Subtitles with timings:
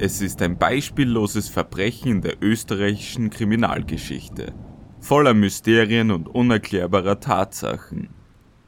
[0.00, 4.54] Es ist ein beispielloses Verbrechen in der österreichischen Kriminalgeschichte,
[5.00, 8.08] voller Mysterien und unerklärbarer Tatsachen.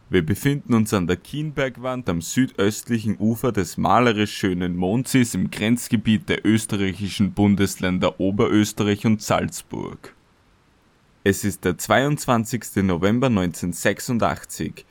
[0.09, 6.29] Wir befinden uns an der Kienbergwand am südöstlichen Ufer des malerisch schönen Mondsees im Grenzgebiet
[6.29, 10.17] der österreichischen Bundesländer Oberösterreich und Salzburg.
[11.23, 12.83] Es ist der 22.
[12.83, 14.85] November 1986.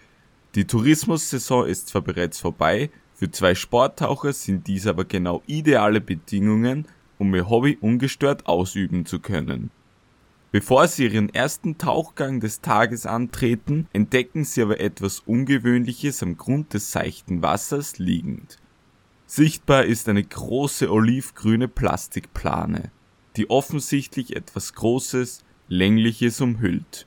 [0.55, 6.87] Die Tourismussaison ist zwar bereits vorbei, für zwei Sporttaucher sind dies aber genau ideale Bedingungen,
[7.17, 9.71] um ihr Hobby ungestört ausüben zu können.
[10.53, 16.73] Bevor sie ihren ersten Tauchgang des Tages antreten, entdecken sie aber etwas Ungewöhnliches am Grund
[16.73, 18.55] des seichten Wassers liegend.
[19.25, 22.89] Sichtbar ist eine große olivgrüne Plastikplane,
[23.35, 27.05] die offensichtlich etwas Großes, Längliches umhüllt.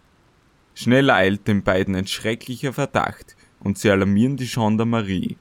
[0.75, 5.39] Schnell eilt den beiden ein schrecklicher Verdacht und sie alarmieren die Gendarmerie.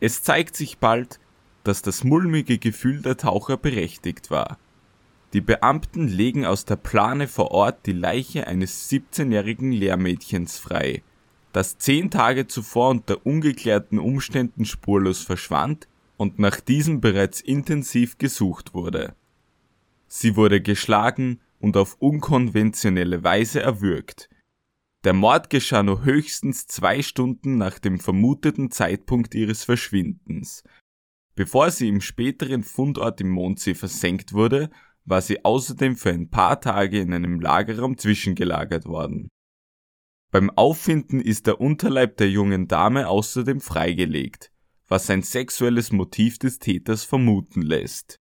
[0.00, 1.20] Es zeigt sich bald,
[1.62, 4.58] dass das mulmige Gefühl der Taucher berechtigt war
[5.32, 11.04] die Beamten legen aus der Plane vor Ort die Leiche eines 17-jährigen Lehrmädchens frei,
[11.52, 18.74] das zehn Tage zuvor unter ungeklärten Umständen spurlos verschwand und nach diesem bereits intensiv gesucht
[18.74, 19.14] wurde.
[20.08, 24.28] Sie wurde geschlagen und auf unkonventionelle Weise erwürgt.
[25.04, 30.62] Der Mord geschah nur höchstens zwei Stunden nach dem vermuteten Zeitpunkt ihres Verschwindens.
[31.34, 34.70] Bevor sie im späteren Fundort im Mondsee versenkt wurde,
[35.06, 39.28] war sie außerdem für ein paar Tage in einem Lagerraum zwischengelagert worden.
[40.30, 44.52] Beim Auffinden ist der Unterleib der jungen Dame außerdem freigelegt,
[44.86, 48.16] was ein sexuelles Motiv des Täters vermuten lässt.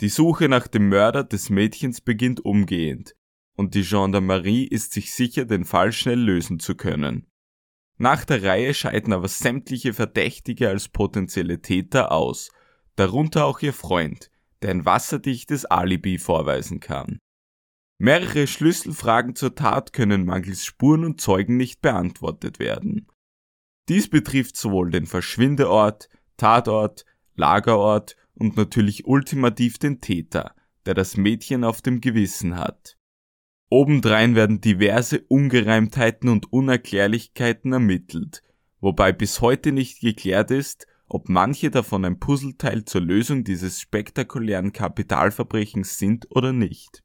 [0.00, 3.14] Die Suche nach dem Mörder des Mädchens beginnt umgehend,
[3.58, 7.26] und die Gendarmerie ist sich sicher, den Fall schnell lösen zu können.
[7.98, 12.52] Nach der Reihe scheiden aber sämtliche Verdächtige als potenzielle Täter aus,
[12.94, 14.30] darunter auch ihr Freund,
[14.62, 17.18] der ein wasserdichtes Alibi vorweisen kann.
[18.00, 23.08] Mehrere Schlüsselfragen zur Tat können mangels Spuren und Zeugen nicht beantwortet werden.
[23.88, 27.04] Dies betrifft sowohl den Verschwindeort, Tatort,
[27.34, 30.54] Lagerort und natürlich ultimativ den Täter,
[30.86, 32.97] der das Mädchen auf dem Gewissen hat.
[33.70, 38.42] Obendrein werden diverse Ungereimtheiten und Unerklärlichkeiten ermittelt,
[38.80, 44.72] wobei bis heute nicht geklärt ist, ob manche davon ein Puzzleteil zur Lösung dieses spektakulären
[44.72, 47.02] Kapitalverbrechens sind oder nicht.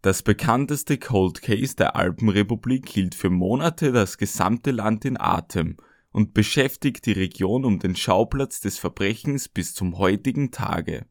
[0.00, 5.78] Das bekannteste Cold Case der Alpenrepublik hielt für Monate das gesamte Land in Atem
[6.12, 11.06] und beschäftigt die Region um den Schauplatz des Verbrechens bis zum heutigen Tage.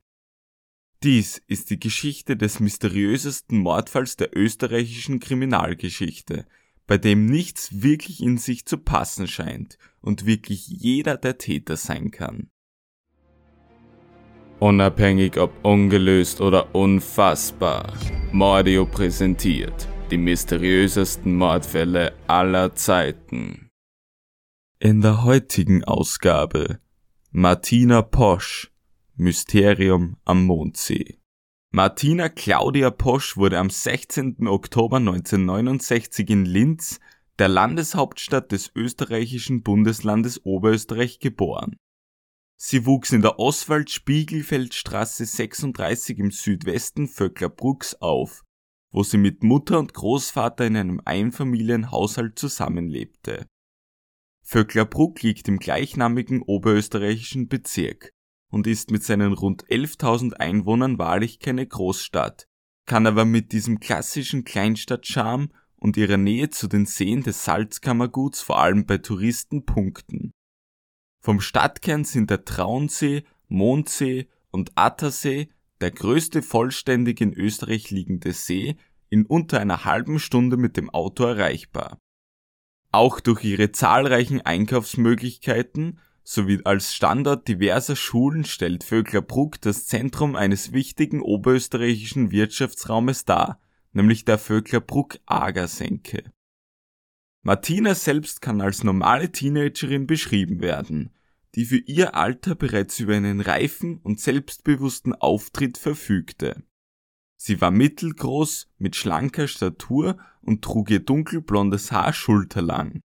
[1.03, 6.45] Dies ist die Geschichte des mysteriösesten Mordfalls der österreichischen Kriminalgeschichte,
[6.87, 12.11] bei dem nichts wirklich in sich zu passen scheint und wirklich jeder der Täter sein
[12.11, 12.49] kann.
[14.59, 17.91] Unabhängig ob ungelöst oder unfassbar,
[18.31, 23.69] Mordio präsentiert die mysteriösesten Mordfälle aller Zeiten.
[24.79, 26.79] In der heutigen Ausgabe
[27.31, 28.72] Martina Posch
[29.15, 31.19] Mysterium am Mondsee.
[31.69, 34.47] Martina Claudia Posch wurde am 16.
[34.47, 36.99] Oktober 1969 in Linz,
[37.37, 41.75] der Landeshauptstadt des österreichischen Bundeslandes Oberösterreich, geboren.
[42.57, 48.43] Sie wuchs in der Oswald-Spiegelfeldstraße 36 im Südwesten Vöcklerbrucks auf,
[48.91, 53.45] wo sie mit Mutter und Großvater in einem Einfamilienhaushalt zusammenlebte.
[54.43, 58.11] Vöcklerbruck liegt im gleichnamigen oberösterreichischen Bezirk
[58.53, 62.47] und ist mit seinen rund 11.000 Einwohnern wahrlich keine Großstadt,
[62.85, 68.59] kann aber mit diesem klassischen Kleinstadtcharme und ihrer Nähe zu den Seen des Salzkammerguts vor
[68.59, 70.33] allem bei Touristen punkten.
[71.19, 75.49] Vom Stadtkern sind der Traunsee, Mondsee und Attersee,
[75.81, 78.75] der größte vollständig in Österreich liegende See,
[79.09, 81.97] in unter einer halben Stunde mit dem Auto erreichbar.
[82.91, 90.71] Auch durch ihre zahlreichen Einkaufsmöglichkeiten sowie als Standort diverser Schulen stellt Vöcklerbruck das Zentrum eines
[90.71, 93.59] wichtigen oberösterreichischen Wirtschaftsraumes dar,
[93.91, 96.31] nämlich der Vöcklerbruck-Agersenke.
[97.41, 101.13] Martina selbst kann als normale Teenagerin beschrieben werden,
[101.55, 106.63] die für ihr Alter bereits über einen reifen und selbstbewussten Auftritt verfügte.
[107.35, 113.01] Sie war mittelgroß, mit schlanker Statur und trug ihr dunkelblondes Haar schulterlang.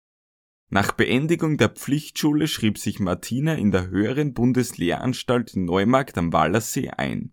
[0.73, 6.89] Nach Beendigung der Pflichtschule schrieb sich Martina in der Höheren Bundeslehranstalt in Neumarkt am Wallersee
[6.89, 7.31] ein.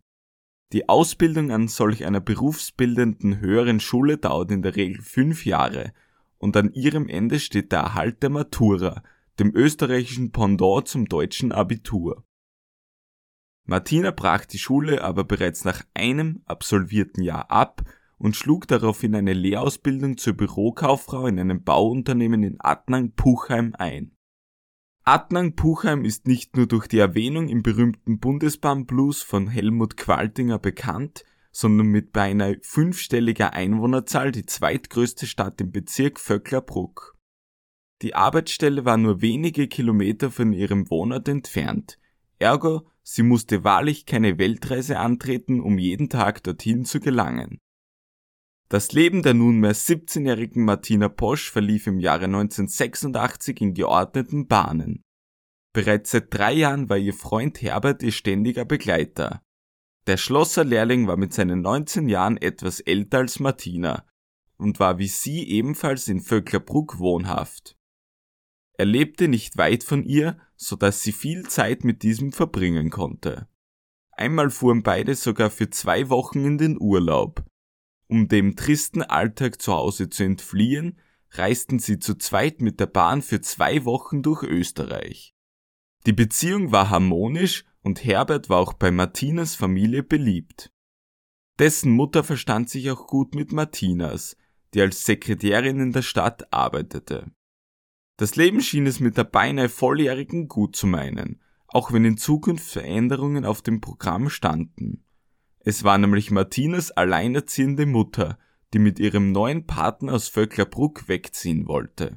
[0.75, 5.95] Die Ausbildung an solch einer berufsbildenden höheren Schule dauert in der Regel fünf Jahre
[6.37, 9.03] und an ihrem Ende steht der Erhalt der Matura,
[9.39, 12.23] dem österreichischen Pendant zum deutschen Abitur.
[13.65, 17.85] Martina brach die Schule aber bereits nach einem absolvierten Jahr ab
[18.20, 24.14] und schlug daraufhin eine Lehrausbildung zur Bürokauffrau in einem Bauunternehmen in Adnang-Puchheim ein.
[25.05, 31.87] Adnang-Puchheim ist nicht nur durch die Erwähnung im berühmten Bundesbahnblues von Helmut Qualtinger bekannt, sondern
[31.87, 37.17] mit beinahe fünfstelliger Einwohnerzahl die zweitgrößte Stadt im Bezirk Vöcklerbruck.
[38.02, 41.99] Die Arbeitsstelle war nur wenige Kilometer von ihrem Wohnort entfernt,
[42.38, 47.58] ergo sie musste wahrlich keine Weltreise antreten, um jeden Tag dorthin zu gelangen.
[48.70, 55.02] Das Leben der nunmehr 17-jährigen Martina Posch verlief im Jahre 1986 in geordneten Bahnen.
[55.72, 59.43] Bereits seit drei Jahren war ihr Freund Herbert ihr ständiger Begleiter.
[60.06, 64.06] Der Schlosserlehrling war mit seinen 19 Jahren etwas älter als Martina
[64.56, 67.76] und war wie sie ebenfalls in Vöcklerbruck wohnhaft.
[68.75, 73.49] Er lebte nicht weit von ihr, so dass sie viel Zeit mit diesem verbringen konnte.
[74.12, 77.50] Einmal fuhren beide sogar für zwei Wochen in den Urlaub.
[78.11, 80.99] Um dem tristen Alltag zu Hause zu entfliehen,
[81.31, 85.33] reisten sie zu zweit mit der Bahn für zwei Wochen durch Österreich.
[86.07, 90.73] Die Beziehung war harmonisch und Herbert war auch bei Martinas Familie beliebt.
[91.61, 94.37] Dessen Mutter verstand sich auch gut mit Martinas,
[94.75, 97.31] die als Sekretärin in der Stadt arbeitete.
[98.17, 102.69] Das Leben schien es mit der beinahe Volljährigen gut zu meinen, auch wenn in Zukunft
[102.69, 105.05] Veränderungen auf dem Programm standen.
[105.62, 108.39] Es war nämlich Martinas alleinerziehende Mutter,
[108.73, 112.17] die mit ihrem neuen Partner aus Vöcklerbruck wegziehen wollte.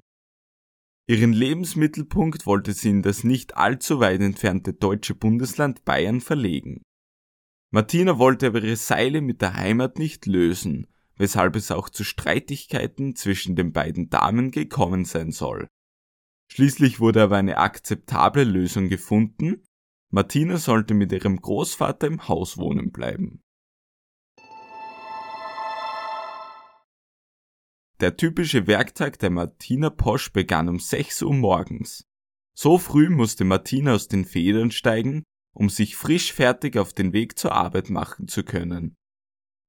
[1.08, 6.82] Ihren Lebensmittelpunkt wollte sie in das nicht allzu weit entfernte deutsche Bundesland Bayern verlegen.
[7.72, 10.88] Martina wollte aber ihre Seile mit der Heimat nicht lösen,
[11.18, 15.68] weshalb es auch zu Streitigkeiten zwischen den beiden Damen gekommen sein soll.
[16.50, 19.64] Schließlich wurde aber eine akzeptable Lösung gefunden.
[20.16, 23.42] Martina sollte mit ihrem Großvater im Haus wohnen bleiben.
[28.00, 32.06] Der typische Werktag der Martina Posch begann um 6 Uhr morgens.
[32.56, 37.40] So früh musste Martina aus den Federn steigen, um sich frisch fertig auf den Weg
[37.40, 38.94] zur Arbeit machen zu können.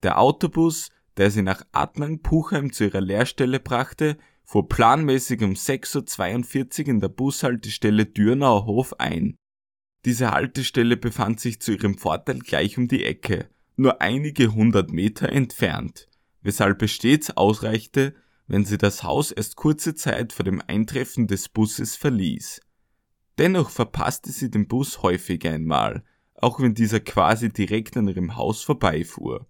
[0.02, 6.88] Der Autobus, der sie nach Adnang-Puchheim zu ihrer Lehrstelle brachte, fuhr planmäßig um 6.42 Uhr
[6.88, 9.38] in der Bushaltestelle Dürnauer Hof ein.
[10.05, 15.31] Diese Haltestelle befand sich zu ihrem Vorteil gleich um die Ecke, nur einige hundert Meter
[15.31, 16.09] entfernt,
[16.43, 18.15] weshalb es stets ausreichte,
[18.47, 22.61] wenn sie das Haus erst kurze Zeit vor dem Eintreffen des Busses verließ.
[23.39, 26.05] Dennoch verpasste sie den Bus häufig einmal,
[26.35, 29.49] auch wenn dieser quasi direkt an ihrem Haus vorbeifuhr.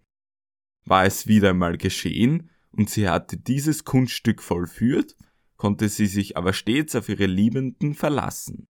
[0.84, 5.16] War es wieder einmal geschehen, und sie hatte dieses Kunststück vollführt,
[5.56, 8.68] konnte sie sich aber stets auf ihre Liebenden verlassen.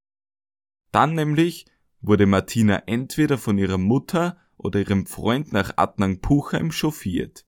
[0.90, 1.66] Dann nämlich
[2.06, 7.46] wurde Martina entweder von ihrer Mutter oder ihrem Freund nach Adnang-Puchheim chauffiert.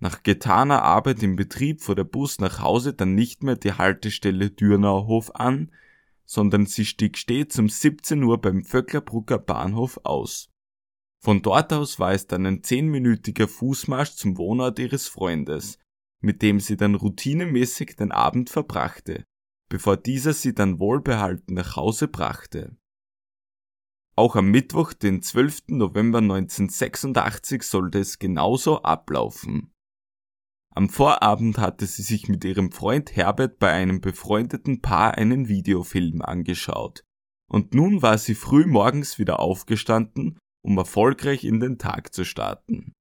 [0.00, 4.50] Nach getaner Arbeit im Betrieb fuhr der Bus nach Hause dann nicht mehr die Haltestelle
[4.50, 5.72] Dürnauhof an,
[6.24, 10.50] sondern sie stieg stets um 17 Uhr beim Vöcklerbrucker Bahnhof aus.
[11.20, 15.78] Von dort aus war es dann ein zehnminütiger Fußmarsch zum Wohnort ihres Freundes,
[16.20, 19.24] mit dem sie dann routinemäßig den Abend verbrachte,
[19.68, 22.76] bevor dieser sie dann wohlbehalten nach Hause brachte.
[24.18, 25.68] Auch am Mittwoch, den 12.
[25.68, 29.72] November 1986, sollte es genauso ablaufen.
[30.74, 36.20] Am Vorabend hatte sie sich mit ihrem Freund Herbert bei einem befreundeten Paar einen Videofilm
[36.20, 37.04] angeschaut.
[37.48, 42.94] Und nun war sie früh morgens wieder aufgestanden um erfolgreich in den Tag zu starten.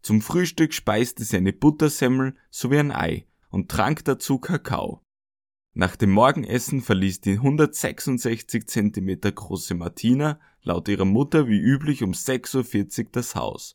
[0.00, 5.02] Zum Frühstück speiste sie eine Buttersemmel sowie ein Ei und trank dazu Kakao.
[5.78, 12.10] Nach dem Morgenessen verließ die 166 cm große Martina laut ihrer Mutter wie üblich um
[12.10, 13.74] 6.40 Uhr das Haus.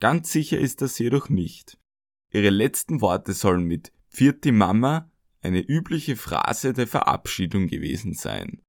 [0.00, 1.78] Ganz sicher ist das jedoch nicht.
[2.32, 5.08] Ihre letzten Worte sollen mit Vierte Mama
[5.40, 8.60] eine übliche Phrase der Verabschiedung gewesen sein.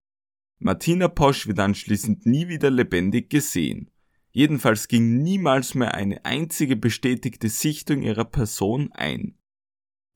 [0.60, 3.90] Martina Posch wird anschließend nie wieder lebendig gesehen.
[4.30, 9.36] Jedenfalls ging niemals mehr eine einzige bestätigte Sichtung ihrer Person ein.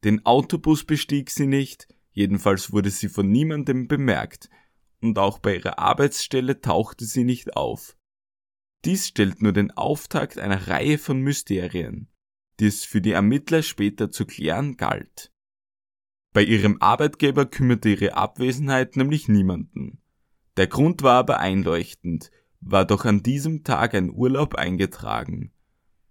[0.03, 4.49] Den Autobus bestieg sie nicht, jedenfalls wurde sie von niemandem bemerkt,
[5.01, 7.95] und auch bei ihrer Arbeitsstelle tauchte sie nicht auf.
[8.85, 12.07] Dies stellt nur den Auftakt einer Reihe von Mysterien,
[12.59, 15.31] die es für die Ermittler später zu klären galt.
[16.33, 20.01] Bei ihrem Arbeitgeber kümmerte ihre Abwesenheit nämlich niemanden.
[20.57, 22.31] Der Grund war aber einleuchtend,
[22.61, 25.51] war doch an diesem Tag ein Urlaub eingetragen.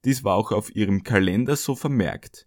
[0.04, 2.46] Dies war auch auf ihrem Kalender so vermerkt.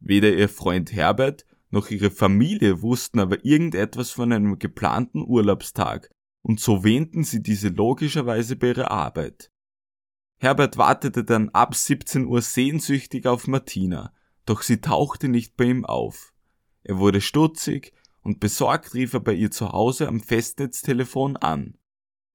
[0.00, 6.08] Weder ihr Freund Herbert noch ihre Familie wussten aber irgendetwas von einem geplanten Urlaubstag
[6.42, 9.50] und so wähnten sie diese logischerweise bei ihrer Arbeit.
[10.38, 14.12] Herbert wartete dann ab 17 Uhr sehnsüchtig auf Martina,
[14.46, 16.32] doch sie tauchte nicht bei ihm auf.
[16.84, 21.76] Er wurde stutzig und besorgt rief er bei ihr zu Hause am Festnetztelefon an.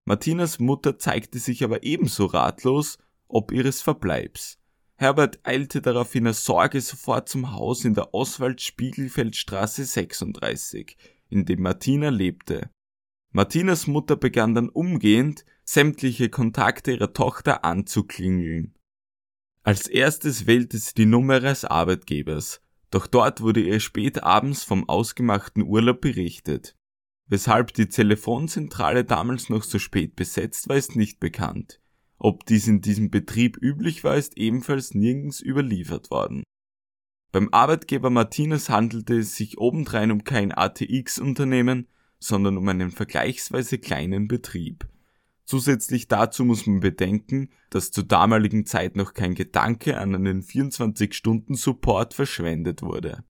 [0.05, 4.58] Martinas Mutter zeigte sich aber ebenso ratlos, ob ihres Verbleibs.
[4.99, 10.97] Herbert eilte daraufhin aus Sorge sofort zum Haus in der Oswald-Spiegelfeldstraße 36,
[11.29, 12.69] in dem Martina lebte.
[13.31, 18.75] Martinas Mutter begann dann umgehend, sämtliche Kontakte ihrer Tochter anzuklingeln.
[19.63, 22.59] Als erstes wählte sie die Nummer ihres Arbeitgebers,
[22.91, 26.75] doch dort wurde ihr spät abends vom ausgemachten Urlaub berichtet.
[27.27, 31.79] Weshalb die Telefonzentrale damals noch so spät besetzt war, ist nicht bekannt.
[32.19, 36.43] Ob dies in diesem Betrieb üblich war, ist ebenfalls nirgends überliefert worden.
[37.31, 41.87] Beim Arbeitgeber Martinez handelte es sich obendrein um kein ATX-Unternehmen,
[42.19, 44.87] sondern um einen vergleichsweise kleinen Betrieb.
[45.45, 52.13] Zusätzlich dazu muss man bedenken, dass zur damaligen Zeit noch kein Gedanke an einen 24-Stunden-Support
[52.13, 53.23] verschwendet wurde.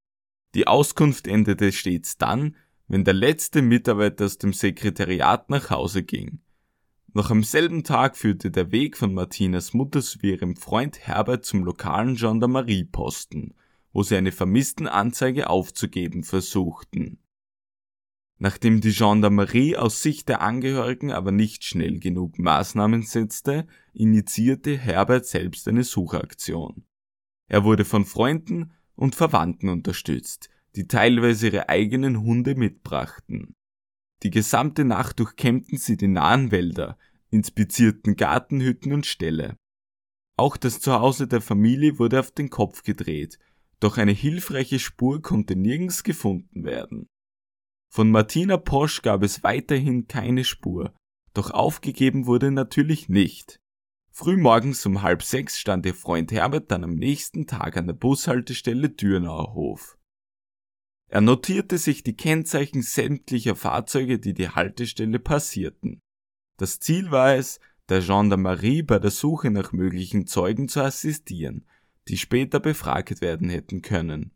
[0.55, 2.55] Die Auskunft endete stets dann,
[2.87, 6.41] wenn der letzte Mitarbeiter aus dem Sekretariat nach Hause ging.
[7.13, 11.63] Noch am selben Tag führte der Weg von Martinas Mutter sowie ihrem Freund Herbert zum
[11.63, 13.55] lokalen Gendarmerieposten,
[13.93, 17.19] wo sie eine Vermisstenanzeige aufzugeben versuchten.
[18.37, 25.25] Nachdem die Gendarmerie aus Sicht der Angehörigen aber nicht schnell genug Maßnahmen setzte, initiierte Herbert
[25.25, 26.85] selbst eine Suchaktion.
[27.47, 33.55] Er wurde von Freunden und Verwandten unterstützt, die teilweise ihre eigenen Hunde mitbrachten.
[34.23, 36.97] Die gesamte Nacht durchkämmten sie die nahen Wälder,
[37.29, 39.57] inspizierten Gartenhütten und Ställe.
[40.37, 43.39] Auch das Zuhause der Familie wurde auf den Kopf gedreht,
[43.79, 47.07] doch eine hilfreiche Spur konnte nirgends gefunden werden.
[47.91, 50.93] Von Martina Posch gab es weiterhin keine Spur,
[51.33, 53.59] doch aufgegeben wurde natürlich nicht.
[54.11, 58.89] Frühmorgens um halb sechs stand ihr Freund Herbert dann am nächsten Tag an der Bushaltestelle
[58.89, 59.98] Dürnauer Hof.
[61.09, 66.01] Er notierte sich die Kennzeichen sämtlicher Fahrzeuge, die die Haltestelle passierten.
[66.57, 71.65] Das Ziel war es, der Gendarmerie bei der Suche nach möglichen Zeugen zu assistieren,
[72.07, 74.31] die später befragt werden hätten können.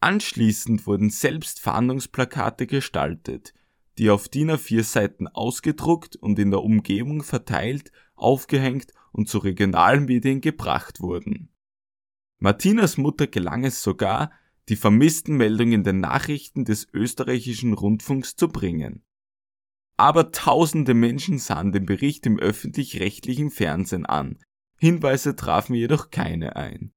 [0.00, 3.52] Anschließend wurden selbst Fahndungsplakate gestaltet,
[3.98, 10.06] die auf DIN A4 Seiten ausgedruckt und in der Umgebung verteilt, aufgehängt und zu regionalen
[10.06, 11.50] Medien gebracht wurden.
[12.38, 14.30] Martinas Mutter gelang es sogar,
[14.68, 19.04] die vermissten Meldungen in den Nachrichten des österreichischen Rundfunks zu bringen.
[19.96, 24.38] Aber tausende Menschen sahen den Bericht im öffentlich-rechtlichen Fernsehen an,
[24.76, 26.92] Hinweise trafen jedoch keine ein.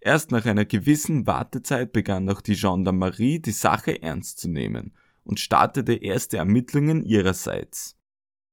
[0.00, 5.38] Erst nach einer gewissen Wartezeit begann auch die Gendarmerie die Sache ernst zu nehmen und
[5.38, 7.96] startete erste Ermittlungen ihrerseits.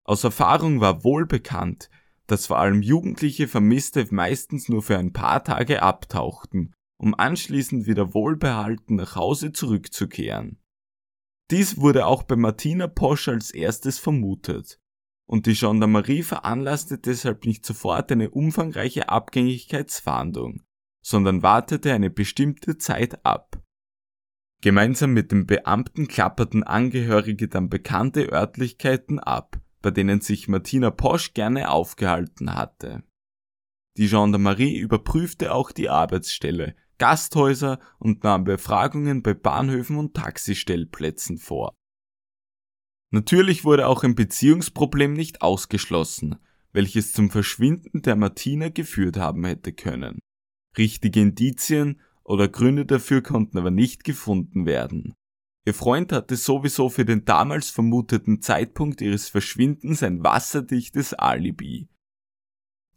[0.03, 1.89] Aus Erfahrung war wohl bekannt,
[2.27, 8.13] dass vor allem jugendliche Vermisste meistens nur für ein paar Tage abtauchten, um anschließend wieder
[8.13, 10.59] wohlbehalten nach Hause zurückzukehren.
[11.49, 14.79] Dies wurde auch bei Martina Posch als erstes vermutet,
[15.25, 20.63] und die Gendarmerie veranlasste deshalb nicht sofort eine umfangreiche Abgängigkeitsfahndung,
[21.01, 23.63] sondern wartete eine bestimmte Zeit ab.
[24.61, 31.33] Gemeinsam mit dem Beamten klapperten Angehörige dann bekannte Örtlichkeiten ab, bei denen sich Martina Posch
[31.33, 33.03] gerne aufgehalten hatte.
[33.95, 41.73] Die Gendarmerie überprüfte auch die Arbeitsstelle, Gasthäuser und nahm Befragungen bei Bahnhöfen und Taxistellplätzen vor.
[43.11, 46.35] Natürlich wurde auch ein Beziehungsproblem nicht ausgeschlossen,
[46.71, 50.19] welches zum Verschwinden der Martina geführt haben hätte können.
[50.77, 55.15] Richtige Indizien oder Gründe dafür konnten aber nicht gefunden werden.
[55.65, 61.89] Ihr Freund hatte sowieso für den damals vermuteten Zeitpunkt ihres Verschwindens ein wasserdichtes Alibi.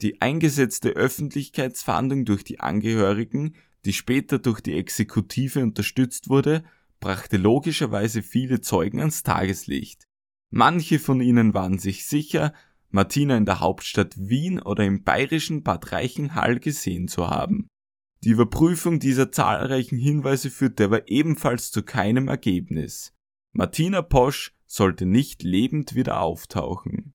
[0.03, 6.65] Die eingesetzte Öffentlichkeitsfahndung durch die Angehörigen, die später durch die Exekutive unterstützt wurde,
[7.01, 10.07] brachte logischerweise viele Zeugen ans Tageslicht.
[10.51, 12.53] Manche von ihnen waren sich sicher,
[12.91, 17.69] Martina in der Hauptstadt Wien oder im bayerischen Bad Reichenhall gesehen zu haben.
[18.23, 23.15] Die Überprüfung dieser zahlreichen Hinweise führte aber ebenfalls zu keinem Ergebnis.
[23.53, 27.15] Martina Posch sollte nicht lebend wieder auftauchen.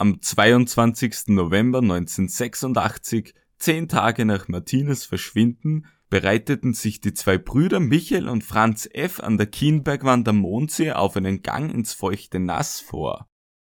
[0.00, 1.26] Am 22.
[1.26, 8.88] November 1986, zehn Tage nach Martinas Verschwinden, bereiteten sich die zwei Brüder Michael und Franz
[8.90, 9.20] F.
[9.20, 13.28] an der Kienbergwand am Mondsee auf einen Gang ins feuchte Nass vor.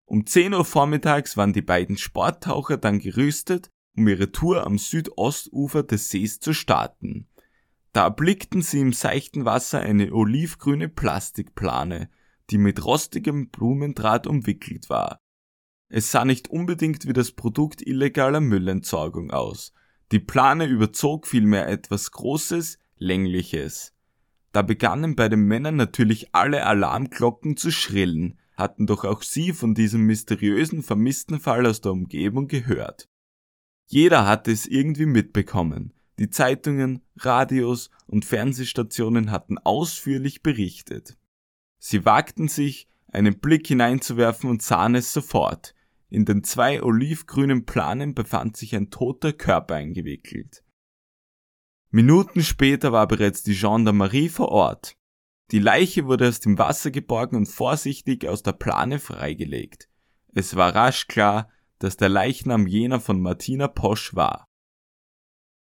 [0.07, 5.83] Um 10 Uhr vormittags waren die beiden Sporttaucher dann gerüstet, um ihre Tour am Südostufer
[5.83, 7.29] des Sees zu starten.
[7.93, 12.09] Da erblickten sie im seichten Wasser eine olivgrüne Plastikplane,
[12.49, 15.19] die mit rostigem Blumendraht umwickelt war.
[15.97, 19.73] Es sah nicht unbedingt wie das Produkt illegaler Müllentsorgung aus.
[20.11, 23.95] Die Plane überzog vielmehr etwas Großes, Längliches.
[24.51, 29.77] Da begannen bei den Männern natürlich alle Alarmglocken zu schrillen, hatten doch auch sie von
[29.77, 33.09] diesem mysteriösen vermissten Fall aus der Umgebung gehört.
[33.87, 35.93] Jeder hatte es irgendwie mitbekommen.
[36.19, 41.17] Die Zeitungen, Radios und Fernsehstationen hatten ausführlich berichtet.
[41.79, 45.73] Sie wagten sich, einen Blick hineinzuwerfen und sahen es sofort.
[46.15, 50.63] In den zwei olivgrünen Planen befand sich ein toter Körper eingewickelt.
[51.91, 54.97] Minuten später war bereits die Gendarmerie vor Ort.
[55.51, 59.89] Die Leiche wurde aus dem Wasser geborgen und vorsichtig aus der Plane freigelegt.
[60.33, 64.47] Es war rasch klar, dass der Leichnam jener von Martina Posch war.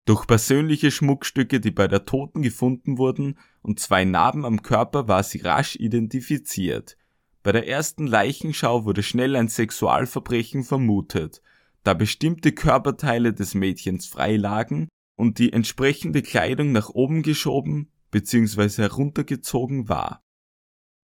[0.05, 5.21] Durch persönliche Schmuckstücke, die bei der Toten gefunden wurden, und zwei Narben am Körper war
[5.21, 6.97] sie rasch identifiziert.
[7.43, 11.41] Bei der ersten Leichenschau wurde schnell ein Sexualverbrechen vermutet,
[11.83, 18.83] da bestimmte Körperteile des Mädchens frei lagen und die entsprechende Kleidung nach oben geschoben bzw.
[18.83, 20.23] heruntergezogen war.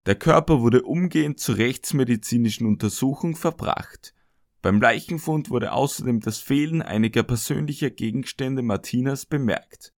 [0.05, 4.13] Der Körper wurde umgehend zur rechtsmedizinischen Untersuchung verbracht.
[4.61, 9.93] Beim Leichenfund wurde außerdem das Fehlen einiger persönlicher Gegenstände Martinas bemerkt.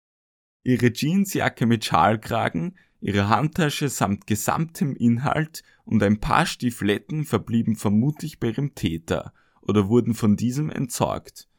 [0.63, 8.39] Ihre Jeansjacke mit Schalkragen, ihre Handtasche samt gesamtem Inhalt und ein paar Stiefletten verblieben vermutlich
[8.39, 11.49] bei ihrem Täter oder wurden von diesem entsorgt.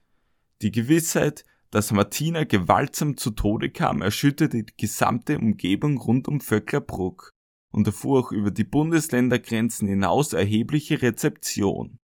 [0.62, 7.32] Die Gewissheit, dass Martina gewaltsam zu Tode kam, erschütterte die gesamte Umgebung rund um Vöcklerbruck
[7.72, 11.98] und erfuhr auch über die Bundesländergrenzen hinaus erhebliche Rezeption.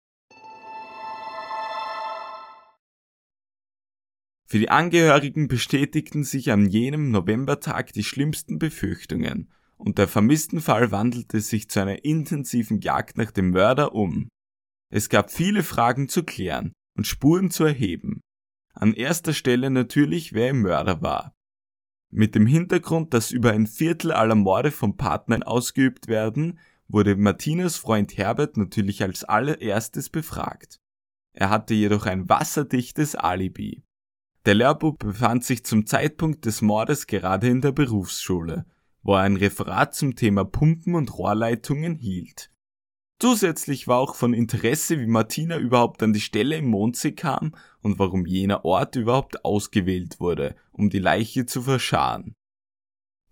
[4.49, 10.91] Für die Angehörigen bestätigten sich an jenem Novembertag die schlimmsten Befürchtungen, und der vermissten Fall
[10.91, 14.29] wandelte sich zu einer intensiven Jagd nach dem Mörder um.
[14.91, 18.21] Es gab viele Fragen zu klären und Spuren zu erheben.
[18.73, 21.33] An erster Stelle natürlich, wer im Mörder war.
[22.11, 26.59] Mit dem Hintergrund, dass über ein Viertel aller Morde von Partnern ausgeübt werden,
[26.89, 30.79] wurde Martinas Freund Herbert natürlich als allererstes befragt.
[31.33, 33.83] Er hatte jedoch ein wasserdichtes Alibi.
[34.47, 38.65] Der Lehrbub befand sich zum Zeitpunkt des Mordes gerade in der Berufsschule,
[39.07, 42.51] wo er ein Referat zum Thema Pumpen und Rohrleitungen hielt.
[43.21, 48.01] Zusätzlich war auch von Interesse, wie Martina überhaupt an die Stelle im Mondsee kam und
[48.01, 52.35] warum jener Ort überhaupt ausgewählt wurde, um die Leiche zu verscharen.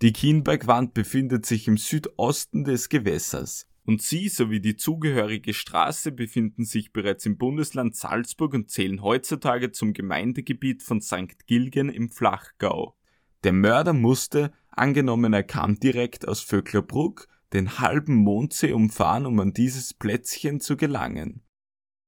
[0.01, 6.65] Die Kienbergwand befindet sich im Südosten des Gewässers und sie sowie die zugehörige Straße befinden
[6.65, 11.47] sich bereits im Bundesland Salzburg und zählen heutzutage zum Gemeindegebiet von St.
[11.47, 12.97] Gilgen im Flachgau.
[13.45, 19.53] Der Mörder musste, angenommen er kam direkt aus Vöcklerbruck, den halben Mondsee umfahren, um an
[19.53, 21.43] dieses Plätzchen zu gelangen.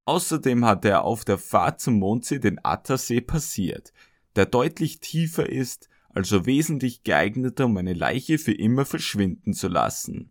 [0.06, 3.92] Außerdem hatte er auf der Fahrt zum Mondsee den Attersee passiert,
[4.36, 10.30] der deutlich tiefer ist, also wesentlich geeigneter, um eine Leiche für immer verschwinden zu lassen.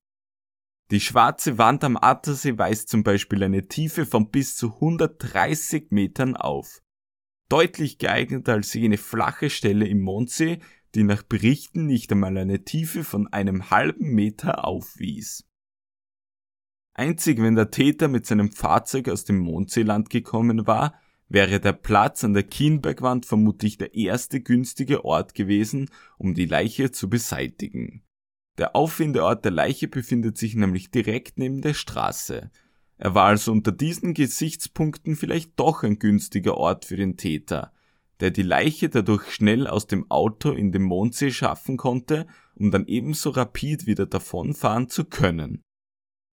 [0.91, 6.35] Die schwarze Wand am Attersee weist zum Beispiel eine Tiefe von bis zu 130 Metern
[6.35, 6.81] auf.
[7.49, 10.59] Deutlich geeigneter als jene flache Stelle im Mondsee,
[10.95, 15.45] die nach Berichten nicht einmal eine Tiefe von einem halben Meter aufwies.
[16.93, 20.95] Einzig wenn der Täter mit seinem Fahrzeug aus dem Mondseeland gekommen war,
[21.27, 26.91] wäre der Platz an der Kienbergwand vermutlich der erste günstige Ort gewesen, um die Leiche
[26.91, 28.03] zu beseitigen.
[28.57, 32.51] Der Auffindeort der Leiche befindet sich nämlich direkt neben der Straße.
[32.97, 37.73] Er war also unter diesen Gesichtspunkten vielleicht doch ein günstiger Ort für den Täter,
[38.19, 42.87] der die Leiche dadurch schnell aus dem Auto in den Mondsee schaffen konnte, um dann
[42.87, 45.61] ebenso rapid wieder davonfahren zu können.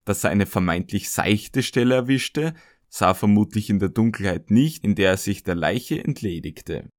[0.05, 2.55] Dass er eine vermeintlich seichte Stelle erwischte,
[2.89, 6.91] sah vermutlich in der Dunkelheit nicht, in der er sich der Leiche entledigte.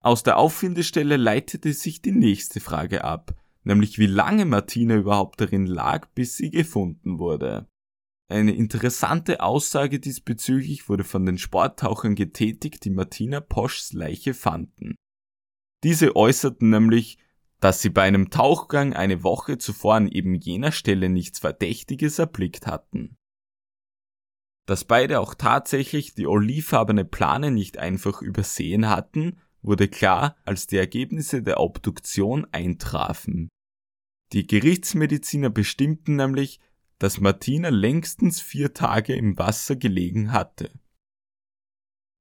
[0.00, 5.66] Aus der Auffindestelle leitete sich die nächste Frage ab, nämlich wie lange Martina überhaupt darin
[5.66, 7.66] lag, bis sie gefunden wurde.
[8.28, 14.96] Eine interessante Aussage diesbezüglich wurde von den Sporttauchern getätigt, die Martina Poschs Leiche fanden.
[15.82, 17.18] Diese äußerten nämlich,
[17.60, 22.66] dass sie bei einem Tauchgang eine Woche zuvor an eben jener Stelle nichts Verdächtiges erblickt
[22.66, 23.16] hatten.
[24.66, 30.78] Dass beide auch tatsächlich die olivfarbene Plane nicht einfach übersehen hatten, wurde klar, als die
[30.78, 33.48] Ergebnisse der Obduktion eintrafen.
[34.32, 36.60] Die Gerichtsmediziner bestimmten nämlich,
[37.04, 40.70] dass Martina längstens vier Tage im Wasser gelegen hatte.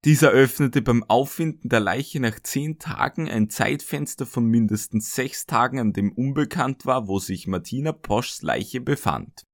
[0.04, 5.80] Dieser öffnete beim Auffinden der Leiche nach zehn Tagen ein Zeitfenster von mindestens sechs Tagen,
[5.80, 9.46] an dem unbekannt war, wo sich Martina Poschs Leiche befand.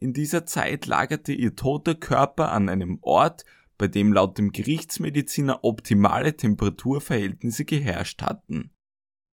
[0.00, 3.46] In dieser Zeit lagerte ihr toter Körper an einem Ort,
[3.78, 8.70] bei dem laut dem Gerichtsmediziner optimale Temperaturverhältnisse geherrscht hatten.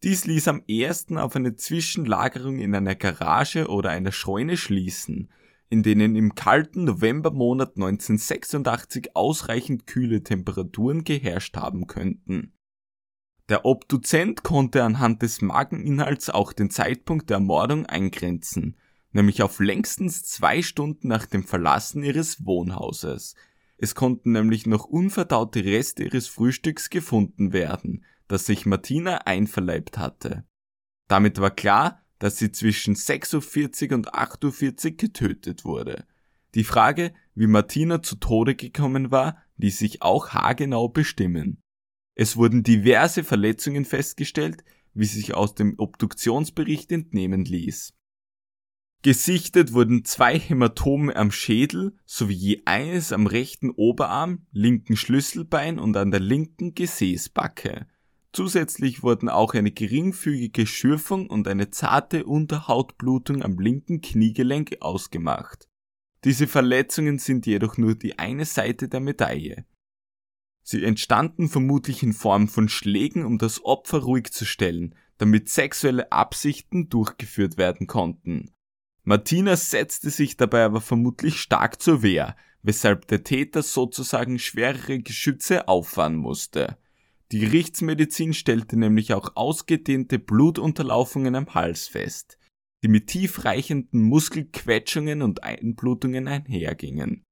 [0.03, 5.29] Dies ließ am ersten auf eine Zwischenlagerung in einer Garage oder einer Scheune schließen,
[5.69, 12.53] in denen im kalten Novembermonat 1986 ausreichend kühle Temperaturen geherrscht haben könnten.
[13.49, 18.77] Der Obduzent konnte anhand des Mageninhalts auch den Zeitpunkt der Ermordung eingrenzen,
[19.13, 23.35] nämlich auf längstens zwei Stunden nach dem Verlassen ihres Wohnhauses.
[23.77, 30.45] Es konnten nämlich noch unverdaute Reste ihres Frühstücks gefunden werden, das sich Martina einverleibt hatte.
[31.07, 36.05] Damit war klar, dass sie zwischen 6.40 und 8.40 Uhr getötet wurde.
[36.55, 41.61] Die Frage, wie Martina zu Tode gekommen war, ließ sich auch haargenau bestimmen.
[42.15, 44.63] Es wurden diverse Verletzungen festgestellt,
[44.93, 47.93] wie sich aus dem Obduktionsbericht entnehmen ließ.
[49.03, 55.95] Gesichtet wurden zwei Hämatome am Schädel sowie je eines am rechten Oberarm, linken Schlüsselbein und
[55.95, 57.87] an der linken Gesäßbacke.
[58.33, 65.67] Zusätzlich wurden auch eine geringfügige Schürfung und eine zarte Unterhautblutung am linken Kniegelenk ausgemacht.
[66.23, 69.65] Diese Verletzungen sind jedoch nur die eine Seite der Medaille.
[70.61, 76.11] Sie entstanden vermutlich in Form von Schlägen, um das Opfer ruhig zu stellen, damit sexuelle
[76.11, 78.51] Absichten durchgeführt werden konnten.
[79.03, 85.69] Martina setzte sich dabei aber vermutlich stark zur Wehr, weshalb der Täter sozusagen schwerere Geschütze
[85.69, 86.77] auffahren musste.
[87.31, 92.37] Die Gerichtsmedizin stellte nämlich auch ausgedehnte Blutunterlaufungen am Hals fest,
[92.83, 97.25] die mit tiefreichenden Muskelquetschungen und Einblutungen einhergingen.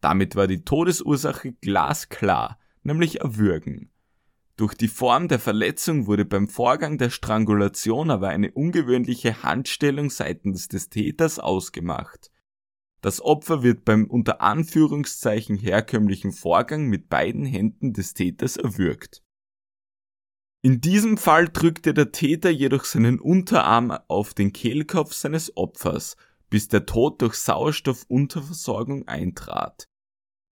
[0.00, 3.90] Damit war die Todesursache glasklar, nämlich Erwürgen.
[4.56, 10.68] Durch die Form der Verletzung wurde beim Vorgang der Strangulation aber eine ungewöhnliche Handstellung seitens
[10.68, 12.30] des Täters ausgemacht.
[13.00, 19.22] Das Opfer wird beim unter Anführungszeichen herkömmlichen Vorgang mit beiden Händen des Täters erwürgt.
[20.64, 26.16] In diesem Fall drückte der Täter jedoch seinen Unterarm auf den Kehlkopf seines Opfers,
[26.50, 29.88] bis der Tod durch Sauerstoffunterversorgung eintrat.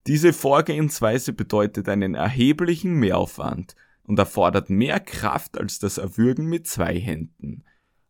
[0.08, 7.00] Diese Vorgehensweise bedeutet einen erheblichen Mehraufwand und erfordert mehr Kraft als das Erwürgen mit zwei
[7.00, 7.63] Händen.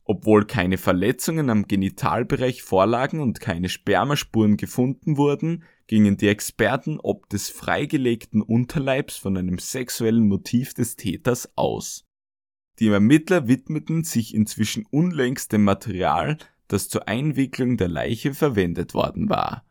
[0.05, 7.27] Obwohl keine Verletzungen am Genitalbereich vorlagen und keine Spermaspuren gefunden wurden, gingen die Experten ob
[7.29, 12.05] des freigelegten Unterleibs von einem sexuellen Motiv des Täters aus.
[12.77, 19.29] Die Ermittler widmeten sich inzwischen unlängst dem Material, das zur Einwicklung der Leiche verwendet worden
[19.29, 19.65] war.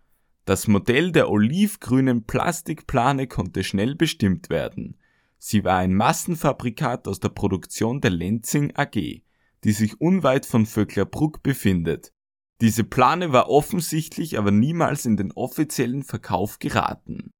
[0.44, 4.96] Das Modell der olivgrünen Plastikplane konnte schnell bestimmt werden.
[5.38, 9.22] Sie war ein Massenfabrikat aus der Produktion der Lenzing AG,
[9.62, 12.12] die sich unweit von Vöcklerbruck befindet
[12.60, 17.30] diese Plane war offensichtlich aber niemals in den offiziellen Verkauf geraten.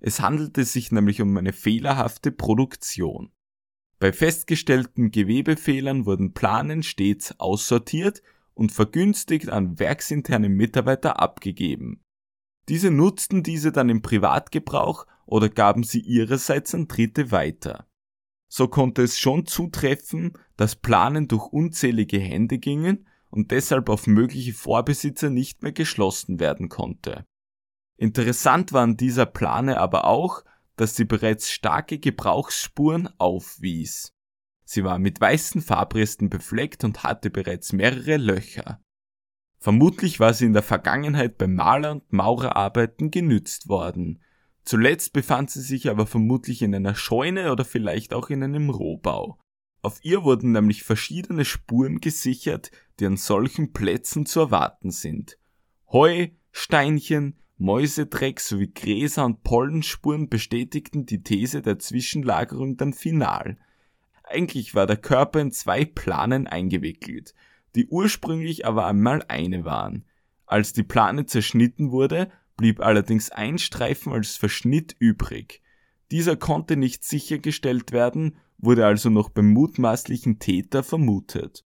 [0.00, 3.32] Es handelte sich nämlich um eine fehlerhafte Produktion.
[3.98, 8.22] Bei festgestellten Gewebefehlern wurden Planen stets aussortiert
[8.54, 12.02] und vergünstigt an werksinterne Mitarbeiter abgegeben.
[12.68, 17.88] Diese nutzten diese dann im Privatgebrauch oder gaben sie ihrerseits an Dritte weiter.
[18.48, 24.52] So konnte es schon zutreffen, dass Planen durch unzählige Hände gingen und deshalb auf mögliche
[24.52, 27.24] Vorbesitzer nicht mehr geschlossen werden konnte.
[27.96, 30.44] Interessant war an dieser Plane aber auch,
[30.76, 34.12] dass sie bereits starke Gebrauchsspuren aufwies.
[34.64, 38.80] Sie war mit weißen Farbresten befleckt und hatte bereits mehrere Löcher.
[39.58, 44.22] Vermutlich war sie in der Vergangenheit bei Maler- und Maurerarbeiten genützt worden.
[44.64, 49.38] Zuletzt befand sie sich aber vermutlich in einer Scheune oder vielleicht auch in einem Rohbau.
[49.82, 52.70] Auf ihr wurden nämlich verschiedene Spuren gesichert,
[53.02, 55.36] die an solchen Plätzen zu erwarten sind.
[55.90, 63.58] Heu, Steinchen, Mäusedreck sowie Gräser und Pollenspuren bestätigten die These der Zwischenlagerung dann final.
[64.22, 67.34] Eigentlich war der Körper in zwei Planen eingewickelt,
[67.74, 70.04] die ursprünglich aber einmal eine waren.
[70.46, 75.60] Als die Plane zerschnitten wurde, blieb allerdings ein Streifen als Verschnitt übrig.
[76.12, 81.64] Dieser konnte nicht sichergestellt werden wurde also noch beim mutmaßlichen Täter vermutet.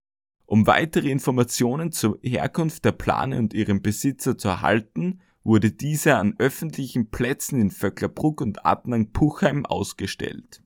[0.46, 6.35] Um weitere Informationen zur Herkunft der Plane und ihrem Besitzer zu erhalten, wurde diese an
[6.38, 10.62] öffentlichen Plätzen in Vöcklerbruck und Adnang-Puchheim ausgestellt.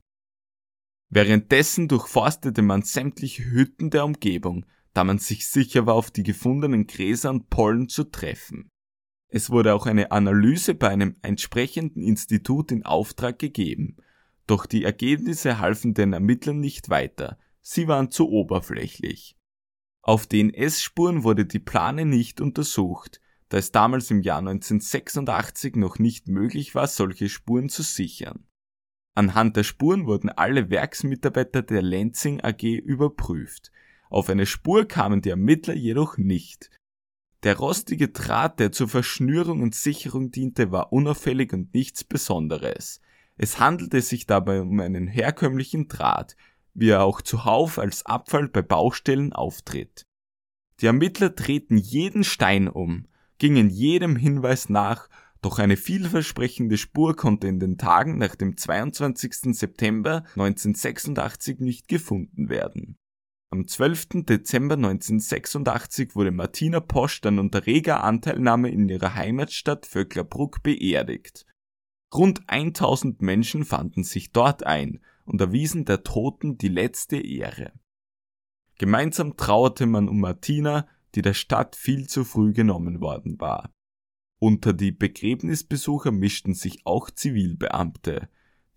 [1.10, 6.86] Währenddessen durchforstete man sämtliche Hütten der Umgebung, da man sich sicher war, auf die gefundenen
[6.86, 8.68] Gräser und Pollen zu treffen.
[9.28, 13.96] Es wurde auch eine Analyse bei einem entsprechenden Institut in Auftrag gegeben,
[14.46, 19.37] doch die Ergebnisse halfen den Ermittlern nicht weiter, sie waren zu oberflächlich.
[20.02, 26.28] Auf DNS-Spuren wurde die Plane nicht untersucht, da es damals im Jahr 1986 noch nicht
[26.28, 28.46] möglich war, solche Spuren zu sichern.
[29.14, 33.72] Anhand der Spuren wurden alle Werksmitarbeiter der Lenzing AG überprüft.
[34.10, 36.70] Auf eine Spur kamen die Ermittler jedoch nicht.
[37.42, 43.00] Der rostige Draht, der zur Verschnürung und Sicherung diente, war unauffällig und nichts Besonderes.
[43.36, 46.36] Es handelte sich dabei um einen herkömmlichen Draht,
[46.78, 50.06] wie er auch zuhauf als Abfall bei Baustellen auftritt.
[50.80, 55.08] Die Ermittler drehten jeden Stein um, gingen jedem Hinweis nach,
[55.42, 59.56] doch eine vielversprechende Spur konnte in den Tagen nach dem 22.
[59.56, 62.96] September 1986 nicht gefunden werden.
[63.50, 64.24] Am 12.
[64.26, 71.46] Dezember 1986 wurde Martina Posch dann unter reger Anteilnahme in ihrer Heimatstadt Vöcklerbruck beerdigt.
[72.14, 77.72] Rund 1000 Menschen fanden sich dort ein und erwiesen der Toten die letzte Ehre.
[78.78, 83.72] Gemeinsam trauerte man um Martina, die der Stadt viel zu früh genommen worden war.
[84.40, 88.28] Unter die Begräbnisbesucher mischten sich auch Zivilbeamte,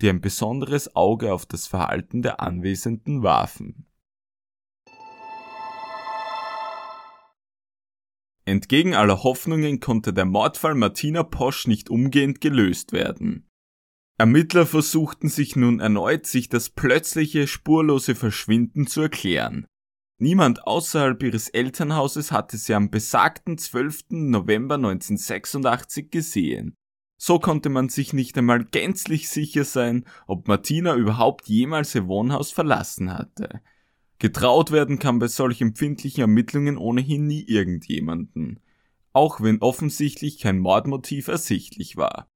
[0.01, 3.85] die ein besonderes Auge auf das Verhalten der Anwesenden warfen.
[8.43, 13.50] Entgegen aller Hoffnungen konnte der Mordfall Martina Posch nicht umgehend gelöst werden.
[14.21, 19.65] Ermittler versuchten sich nun erneut, sich das plötzliche, spurlose Verschwinden zu erklären.
[20.19, 24.11] Niemand außerhalb ihres Elternhauses hatte sie am besagten 12.
[24.11, 26.75] November 1986 gesehen.
[27.17, 32.51] So konnte man sich nicht einmal gänzlich sicher sein, ob Martina überhaupt jemals ihr Wohnhaus
[32.51, 33.61] verlassen hatte.
[34.19, 38.59] Getraut werden kann bei solch empfindlichen Ermittlungen ohnehin nie irgendjemanden,
[39.13, 42.30] auch wenn offensichtlich kein Mordmotiv ersichtlich war.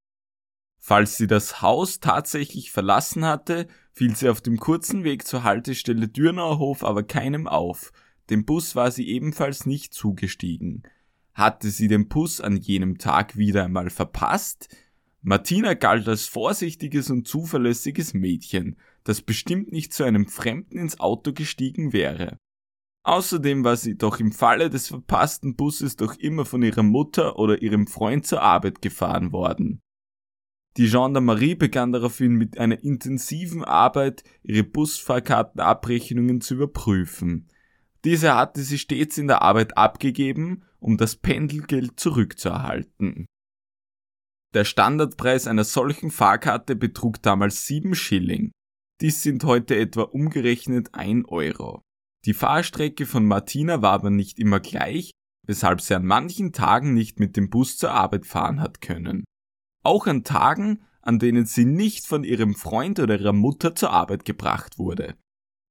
[0.87, 6.07] Falls sie das Haus tatsächlich verlassen hatte, fiel sie auf dem kurzen Weg zur Haltestelle
[6.07, 7.91] Dürnauer Hof aber keinem auf.
[8.29, 10.83] Dem Bus war sie ebenfalls nicht zugestiegen.
[11.33, 14.69] Hatte sie den Bus an jenem Tag wieder einmal verpasst?
[15.23, 21.33] Martina galt als vorsichtiges und zuverlässiges Mädchen, das bestimmt nicht zu einem Fremden ins Auto
[21.33, 22.37] gestiegen wäre.
[23.01, 27.63] Außerdem war sie doch im Falle des verpassten Busses doch immer von ihrer Mutter oder
[27.63, 29.81] ihrem Freund zur Arbeit gefahren worden.
[30.77, 37.47] Die Gendarmerie begann daraufhin mit einer intensiven Arbeit, ihre Busfahrkartenabrechnungen zu überprüfen.
[38.03, 43.25] Diese hatte sie stets in der Arbeit abgegeben, um das Pendelgeld zurückzuerhalten.
[44.53, 48.51] Der Standardpreis einer solchen Fahrkarte betrug damals 7 Schilling.
[49.01, 51.81] Dies sind heute etwa umgerechnet 1 Euro.
[52.25, 55.11] Die Fahrstrecke von Martina war aber nicht immer gleich,
[55.47, 59.23] weshalb sie an manchen Tagen nicht mit dem Bus zur Arbeit fahren hat können
[59.85, 64.25] auch an Tagen, an denen sie nicht von ihrem Freund oder ihrer Mutter zur Arbeit
[64.25, 65.15] gebracht wurde.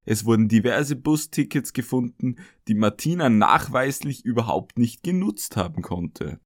[0.07, 2.37] Es wurden diverse Bustickets gefunden,
[2.69, 6.41] die Martina nachweislich überhaupt nicht genutzt haben konnte.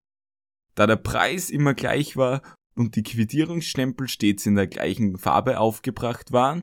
[0.74, 2.42] Da der Preis immer gleich war
[2.76, 6.60] und die Quittierungsstempel stets in der gleichen Farbe aufgebracht waren,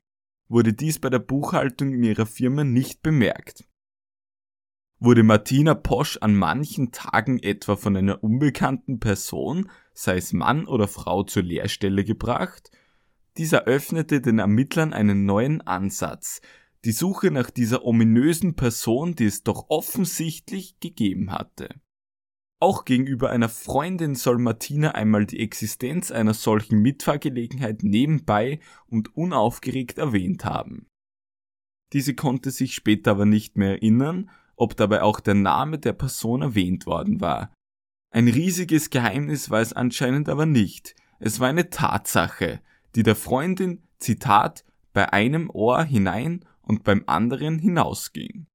[0.48, 3.64] wurde dies bei der Buchhaltung in ihrer Firma nicht bemerkt.
[4.98, 10.88] Wurde Martina Posch an manchen Tagen etwa von einer unbekannten Person sei es Mann oder
[10.88, 12.70] Frau zur Lehrstelle gebracht,
[13.38, 16.40] dieser öffnete den Ermittlern einen neuen Ansatz,
[16.84, 21.68] die Suche nach dieser ominösen Person, die es doch offensichtlich gegeben hatte.
[22.60, 29.98] Auch gegenüber einer Freundin soll Martina einmal die Existenz einer solchen Mitfahrgelegenheit nebenbei und unaufgeregt
[29.98, 30.86] erwähnt haben.
[31.92, 36.40] Diese konnte sich später aber nicht mehr erinnern, ob dabei auch der Name der Person
[36.42, 37.52] erwähnt worden war,
[38.10, 40.94] ein riesiges Geheimnis war es anscheinend aber nicht.
[41.18, 42.60] Es war eine Tatsache,
[42.94, 48.46] die der Freundin, Zitat, bei einem Ohr hinein und beim anderen hinausging.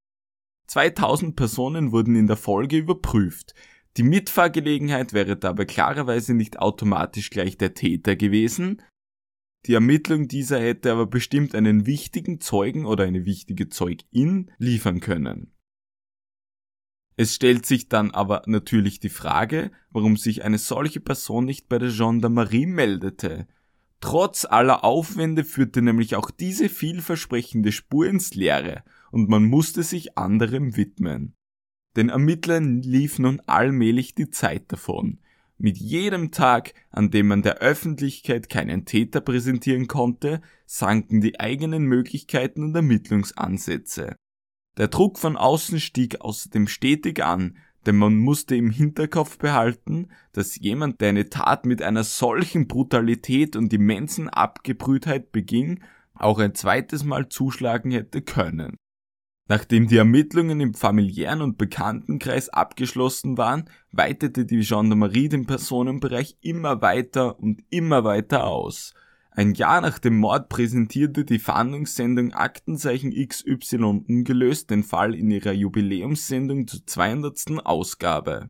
[0.67, 3.53] 2000 Personen wurden in der Folge überprüft.
[3.97, 8.81] Die Mitfahrgelegenheit wäre dabei klarerweise nicht automatisch gleich der Täter gewesen.
[9.65, 15.53] Die Ermittlung dieser hätte aber bestimmt einen wichtigen Zeugen oder eine wichtige Zeugin liefern können.
[17.21, 21.77] Es stellt sich dann aber natürlich die Frage, warum sich eine solche Person nicht bei
[21.77, 23.45] der Gendarmerie meldete.
[23.99, 30.17] Trotz aller Aufwände führte nämlich auch diese vielversprechende Spur ins Leere und man musste sich
[30.17, 31.35] anderem widmen.
[31.95, 35.19] Den Ermittlern lief nun allmählich die Zeit davon.
[35.59, 41.83] Mit jedem Tag, an dem man der Öffentlichkeit keinen Täter präsentieren konnte, sanken die eigenen
[41.83, 44.15] Möglichkeiten und Ermittlungsansätze.
[44.77, 50.55] Der Druck von außen stieg außerdem stetig an, denn man musste im Hinterkopf behalten, dass
[50.57, 57.03] jemand, der eine Tat mit einer solchen Brutalität und immensen Abgebrühtheit beging, auch ein zweites
[57.03, 58.77] Mal zuschlagen hätte können.
[59.47, 66.81] Nachdem die Ermittlungen im familiären und Bekanntenkreis abgeschlossen waren, weitete die Gendarmerie den Personenbereich immer
[66.81, 68.93] weiter und immer weiter aus.
[69.33, 75.53] Ein Jahr nach dem Mord präsentierte die Fahndungssendung Aktenzeichen XY ungelöst den Fall in ihrer
[75.53, 77.65] Jubiläumssendung zur 200.
[77.65, 78.49] Ausgabe.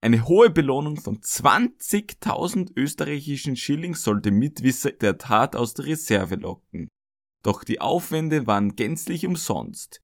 [0.00, 6.88] Eine hohe Belohnung von 20.000 österreichischen Schilling sollte Mitwisser der Tat aus der Reserve locken.
[7.44, 10.00] Doch die Aufwände waren gänzlich umsonst.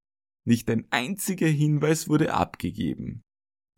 [0.46, 3.22] Nicht ein einziger Hinweis wurde abgegeben.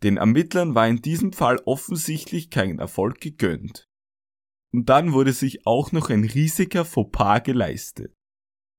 [0.03, 3.86] Den Ermittlern war in diesem Fall offensichtlich kein Erfolg gegönnt.
[4.73, 8.13] Und dann wurde sich auch noch ein riesiger Fauxpas geleistet.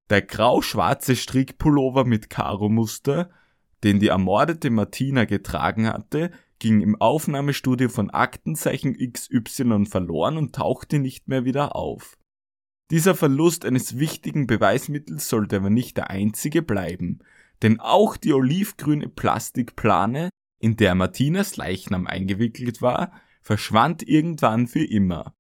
[0.10, 3.30] Der grau-schwarze Strickpullover mit Karo-Muster,
[3.84, 11.00] den die ermordete Martina getragen hatte, ging im Aufnahmestudio von Aktenzeichen XY verloren und tauchte
[11.00, 12.18] nicht mehr wieder auf.
[12.90, 17.20] Dieser Verlust eines wichtigen Beweismittels sollte aber nicht der einzige bleiben,
[17.62, 25.36] denn auch die olivgrüne Plastikplane, in der Martinas Leichnam eingewickelt war, verschwand irgendwann für immer.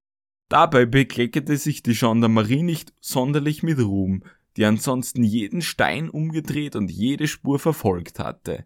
[0.49, 4.23] Dabei bekleckerte sich die Gendarmerie nicht sonderlich mit Ruhm,
[4.55, 8.65] die ansonsten jeden Stein umgedreht und jede Spur verfolgt hatte,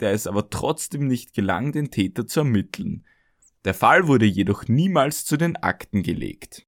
[0.00, 3.04] der es aber trotzdem nicht gelang, den Täter zu ermitteln.
[3.64, 6.66] Der Fall wurde jedoch niemals zu den Akten gelegt.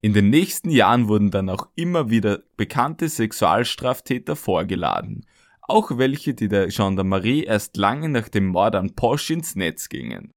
[0.00, 5.26] In den nächsten Jahren wurden dann auch immer wieder bekannte Sexualstraftäter vorgeladen,
[5.62, 10.32] auch welche, die der Gendarmerie erst lange nach dem Mord an Posch ins Netz gingen.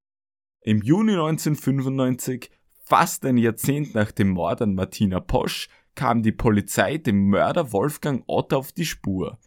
[0.62, 2.49] Im Juni 1995,
[2.89, 8.23] fast ein Jahrzehnt nach dem Mord an Martina Posch, kam die Polizei dem Mörder Wolfgang
[8.28, 9.39] Ott auf die Spur.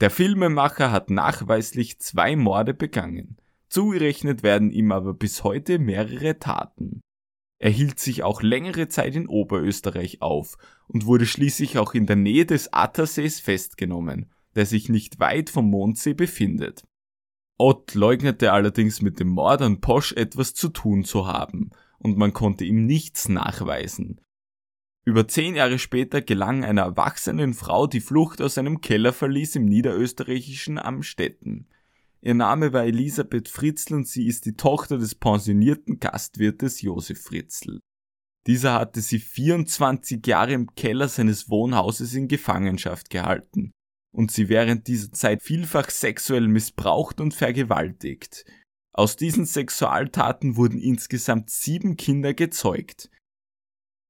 [0.00, 3.38] Der Filmemacher hat nachweislich zwei Morde begangen.
[3.68, 7.00] Zugerechnet werden ihm aber bis heute mehrere Taten.
[7.58, 12.16] Er hielt sich auch längere Zeit in Oberösterreich auf und wurde schließlich auch in der
[12.16, 16.84] Nähe des Attersees festgenommen der sich nicht weit vom Mondsee befindet.
[17.56, 21.70] Ott leugnete allerdings mit dem Mord an Posch etwas zu tun zu haben,
[22.04, 24.20] und man konnte ihm nichts nachweisen.
[25.06, 30.78] Über zehn Jahre später gelang einer erwachsenen Frau die Flucht aus einem Kellerverlies im niederösterreichischen
[30.78, 31.66] Amstetten.
[32.20, 37.80] Ihr Name war Elisabeth Fritzl und sie ist die Tochter des pensionierten Gastwirtes Josef Fritzl.
[38.46, 43.72] Dieser hatte sie 24 Jahre im Keller seines Wohnhauses in Gefangenschaft gehalten
[44.14, 48.44] und sie während dieser Zeit vielfach sexuell missbraucht und vergewaltigt.
[48.96, 53.10] Aus diesen Sexualtaten wurden insgesamt sieben Kinder gezeugt.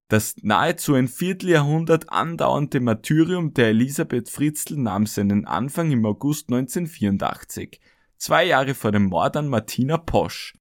[0.08, 7.80] Das nahezu ein Vierteljahrhundert andauernde Martyrium der Elisabeth Fritzl nahm seinen Anfang im August 1984,
[8.18, 10.54] zwei Jahre vor dem Mord an Martina Posch.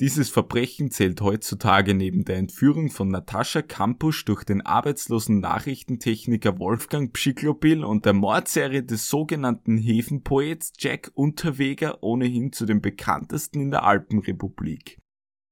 [0.00, 7.12] Dieses Verbrechen zählt heutzutage neben der Entführung von Natascha Kampusch durch den arbeitslosen Nachrichtentechniker Wolfgang
[7.12, 13.84] Pschiklobil und der Mordserie des sogenannten Häfenpoets Jack Unterweger ohnehin zu den bekanntesten in der
[13.84, 14.98] Alpenrepublik.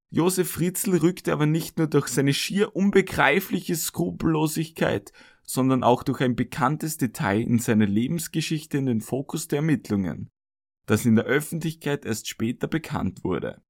[0.09, 6.35] Josef Fritzl rückte aber nicht nur durch seine schier unbegreifliche Skrupellosigkeit, sondern auch durch ein
[6.35, 10.29] bekanntes Detail in seiner Lebensgeschichte in den Fokus der Ermittlungen,
[10.85, 13.61] das in der Öffentlichkeit erst später bekannt wurde.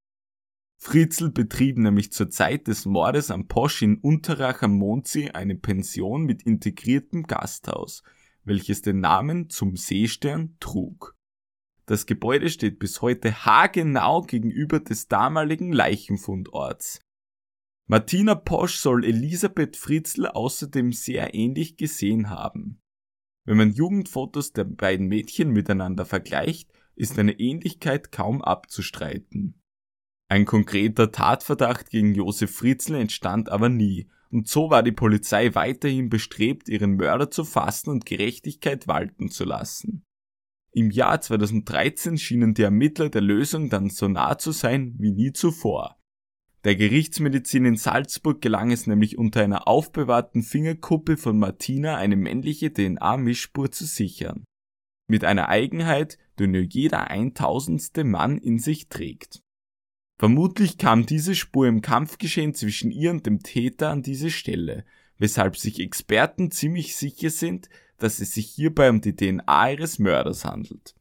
[0.86, 6.26] Fritzl betrieb nämlich zur Zeit des Mordes am Posch in Unterrach am Mondsee eine Pension
[6.26, 8.04] mit integriertem Gasthaus,
[8.43, 11.15] welches den Namen zum Seestern trug.
[11.86, 17.00] Das Gebäude steht bis heute haargenau gegenüber des damaligen Leichenfundorts.
[17.88, 22.82] Martina Posch soll Elisabeth Fritzl außerdem sehr ähnlich gesehen haben.
[23.46, 29.62] Wenn man Jugendfotos der beiden Mädchen miteinander vergleicht, ist eine Ähnlichkeit kaum abzustreiten.
[30.29, 36.09] Ein konkreter Tatverdacht gegen Josef Fritzl entstand aber nie, und so war die Polizei weiterhin
[36.09, 40.03] bestrebt, ihren Mörder zu fassen und Gerechtigkeit walten zu lassen.
[40.71, 45.31] Im Jahr 2013 schienen die Ermittler der Lösung dann so nah zu sein wie nie
[45.31, 46.00] zuvor.
[46.63, 52.73] Der Gerichtsmedizin in Salzburg gelang es nämlich unter einer aufbewahrten Fingerkuppe von Martina eine männliche
[52.73, 54.45] DNA-Mischspur zu sichern.
[55.08, 59.42] Mit einer Eigenheit, die nur jeder eintausendste Mann in sich trägt.
[60.19, 64.85] Vermutlich kam diese Spur im Kampfgeschehen zwischen ihr und dem Täter an diese Stelle,
[65.17, 70.45] weshalb sich Experten ziemlich sicher sind, dass es sich hierbei um die DNA ihres Mörders
[70.45, 70.95] handelt.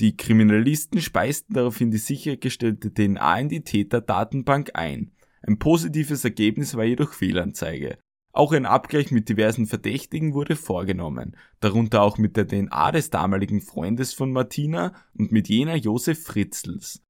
[0.00, 5.12] Die Kriminalisten speisten daraufhin die sichergestellte DNA in die Täterdatenbank ein.
[5.42, 7.98] Ein positives Ergebnis war jedoch Fehlanzeige.
[8.32, 13.60] Auch ein Abgleich mit diversen Verdächtigen wurde vorgenommen, darunter auch mit der DNA des damaligen
[13.60, 17.04] Freundes von Martina und mit jener Josef Fritzls.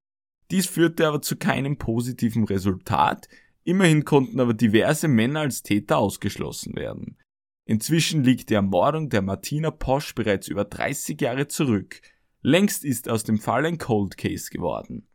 [0.53, 3.27] Dies führte aber zu keinem positiven Resultat,
[3.65, 7.17] immerhin konnten aber diverse Männer als Täter ausgeschlossen werden.
[7.65, 12.03] Inzwischen liegt die Ermordung der Martina Posch bereits über 30 Jahre zurück.
[12.43, 15.09] Längst ist aus dem Fall ein Cold Case geworden.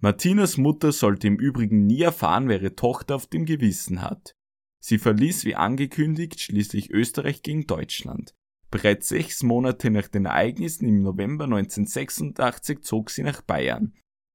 [0.00, 4.34] Martinas Mutter sollte im Übrigen nie erfahren, wer ihre Tochter auf dem Gewissen hat.
[4.80, 8.34] Sie verließ wie angekündigt schließlich Österreich gegen Deutschland.
[8.72, 13.92] Bereits sechs Monate nach den Ereignissen im November 1986 zog sie nach Bayern.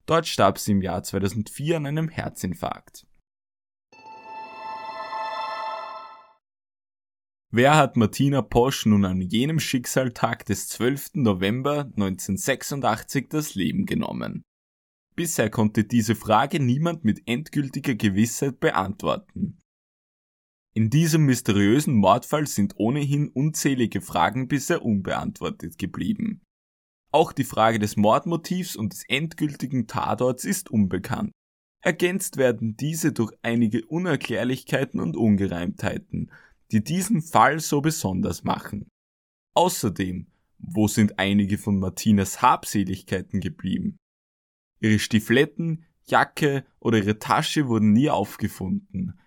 [0.08, 3.06] Dort starb sie im Jahr 2004 an einem Herzinfarkt.
[7.52, 11.16] Wer hat Martina Posch nun an jenem Schicksaltag des 12.
[11.16, 14.44] November 1986 das Leben genommen?
[15.16, 19.60] Bisher konnte diese Frage niemand mit endgültiger Gewissheit beantworten.
[20.74, 26.42] In diesem mysteriösen Mordfall sind ohnehin unzählige Fragen bisher unbeantwortet geblieben.
[27.12, 31.32] Auch die Frage des Mordmotivs und des endgültigen Tatorts ist unbekannt.
[31.82, 36.32] Ergänzt werden diese durch einige Unerklärlichkeiten und Ungereimtheiten,
[36.72, 38.90] die diesen Fall so besonders machen.
[39.56, 40.28] Außerdem,
[40.60, 43.98] wo sind einige von Martinas Habseligkeiten geblieben?
[44.80, 49.20] Ihre Stifletten, Jacke oder ihre Tasche wurden nie aufgefunden.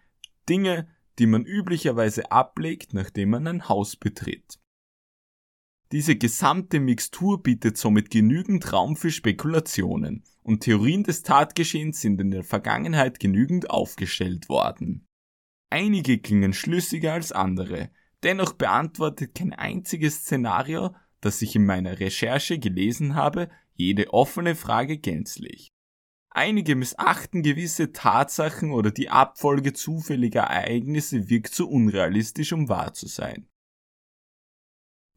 [0.48, 4.58] Dinge, die man üblicherweise ablegt, nachdem man ein Haus betritt.
[5.92, 12.30] Diese gesamte Mixtur bietet somit genügend Raum für Spekulationen und Theorien des Tatgeschehens sind in
[12.30, 15.08] der Vergangenheit genügend aufgestellt worden.
[15.68, 17.90] Einige klingen schlüssiger als andere,
[18.22, 24.96] dennoch beantwortet kein einziges Szenario, das ich in meiner Recherche gelesen habe, jede offene Frage
[24.96, 25.72] gänzlich.
[26.30, 33.08] Einige missachten gewisse Tatsachen oder die Abfolge zufälliger Ereignisse wirkt zu unrealistisch, um wahr zu
[33.08, 33.49] sein.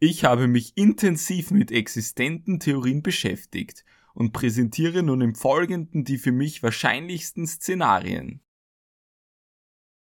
[0.05, 6.33] Ich habe mich intensiv mit existenten Theorien beschäftigt und präsentiere nun im Folgenden die für
[6.33, 8.41] mich wahrscheinlichsten Szenarien.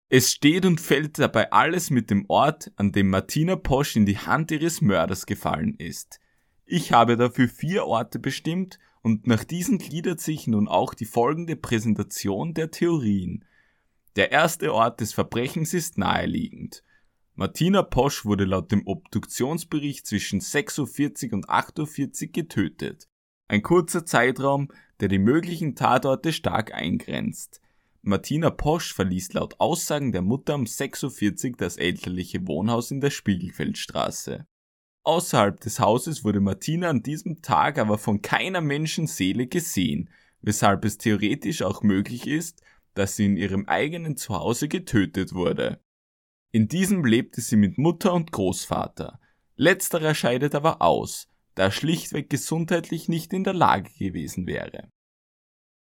[0.08, 4.16] Es steht und fällt dabei alles mit dem Ort, an dem Martina Posch in die
[4.16, 6.18] Hand ihres Mörders gefallen ist.
[6.64, 11.56] Ich habe dafür vier Orte bestimmt und nach diesen gliedert sich nun auch die folgende
[11.56, 13.44] Präsentation der Theorien.
[14.16, 16.84] Der erste Ort des Verbrechens ist naheliegend.
[17.40, 23.08] Martina Posch wurde laut dem Obduktionsbericht zwischen 46 und 48 getötet.
[23.48, 24.68] Ein kurzer Zeitraum,
[25.00, 27.62] der die möglichen Tatorte stark eingrenzt.
[28.02, 34.44] Martina Posch verließ laut Aussagen der Mutter um 46 das elterliche Wohnhaus in der Spiegelfeldstraße.
[35.04, 40.10] Außerhalb des Hauses wurde Martina an diesem Tag aber von keiner Menschenseele gesehen,
[40.42, 42.60] weshalb es theoretisch auch möglich ist,
[42.92, 45.80] dass sie in ihrem eigenen Zuhause getötet wurde.
[46.52, 49.20] In diesem lebte sie mit Mutter und Großvater.
[49.56, 54.90] Letzterer scheidet aber aus, da er schlichtweg gesundheitlich nicht in der Lage gewesen wäre.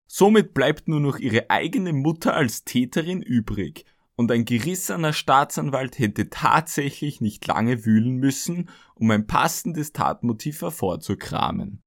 [0.07, 3.85] Somit bleibt nur noch ihre eigene Mutter als Täterin übrig
[4.15, 11.81] und ein gerissener Staatsanwalt hätte tatsächlich nicht lange wühlen müssen, um ein passendes Tatmotiv hervorzukramen.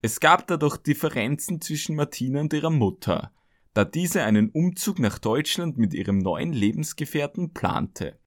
[0.00, 3.32] Es gab da doch Differenzen zwischen Martina und ihrer Mutter,
[3.78, 8.18] da diese einen Umzug nach Deutschland mit ihrem neuen Lebensgefährten plante.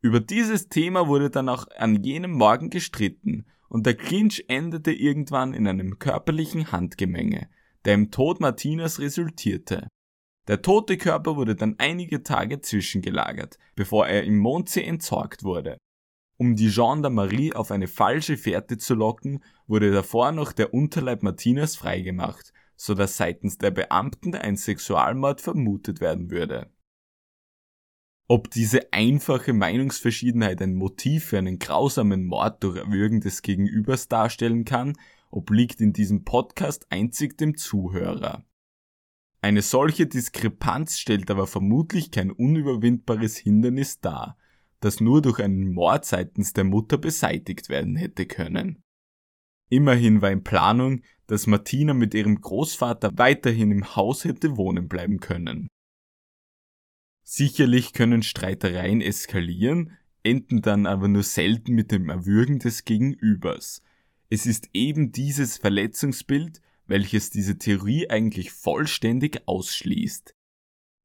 [0.00, 5.52] Über dieses Thema wurde dann auch an jenem Morgen gestritten und der Clinch endete irgendwann
[5.52, 7.48] in einem körperlichen Handgemenge,
[7.84, 9.88] der im Tod Martinas resultierte.
[10.46, 15.76] Der tote Körper wurde dann einige Tage zwischengelagert, bevor er im Mondsee entsorgt wurde.
[16.36, 21.74] Um die Gendarmerie auf eine falsche Fährte zu locken, wurde davor noch der Unterleib Martinas
[21.74, 26.70] freigemacht, so dass seitens der Beamten ein Sexualmord vermutet werden würde.
[28.26, 34.64] Ob diese einfache Meinungsverschiedenheit ein Motiv für einen grausamen Mord durch Erwürgen des Gegenübers darstellen
[34.64, 34.96] kann,
[35.30, 38.44] obliegt in diesem Podcast einzig dem Zuhörer.
[39.42, 44.38] Eine solche Diskrepanz stellt aber vermutlich kein unüberwindbares Hindernis dar,
[44.80, 48.83] das nur durch einen Mord seitens der Mutter beseitigt werden hätte können.
[49.70, 55.20] Immerhin war in Planung, dass Martina mit ihrem Großvater weiterhin im Haus hätte wohnen bleiben
[55.20, 55.68] können.
[57.22, 63.82] Sicherlich können Streitereien eskalieren, enden dann aber nur selten mit dem Erwürgen des Gegenübers.
[64.28, 70.34] Es ist eben dieses Verletzungsbild, welches diese Theorie eigentlich vollständig ausschließt.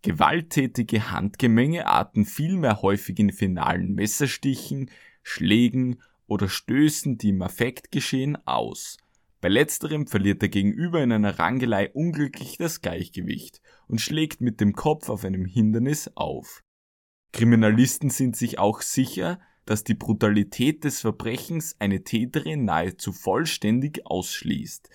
[0.01, 4.89] Gewalttätige Handgemenge arten vielmehr häufig in finalen Messerstichen,
[5.23, 8.97] Schlägen oder Stößen, die im Affekt geschehen, aus.
[9.41, 14.73] Bei letzterem verliert der Gegenüber in einer Rangelei unglücklich das Gleichgewicht und schlägt mit dem
[14.73, 16.63] Kopf auf einem Hindernis auf.
[17.31, 24.89] Kriminalisten sind sich auch sicher, dass die Brutalität des Verbrechens eine Täterin nahezu vollständig ausschließt.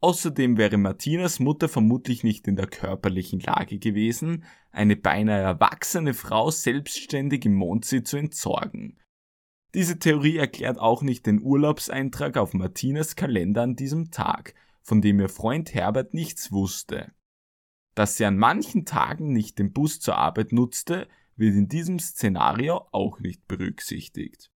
[0.00, 6.50] Außerdem wäre Martinas Mutter vermutlich nicht in der körperlichen Lage gewesen, eine beinahe erwachsene Frau
[6.50, 8.98] selbstständig im Mondsee zu entsorgen.
[9.74, 15.18] Diese Theorie erklärt auch nicht den Urlaubseintrag auf Martinas Kalender an diesem Tag, von dem
[15.18, 17.12] ihr Freund Herbert nichts wusste.
[17.94, 22.86] Dass sie an manchen Tagen nicht den Bus zur Arbeit nutzte, wird in diesem Szenario
[22.92, 24.50] auch nicht berücksichtigt.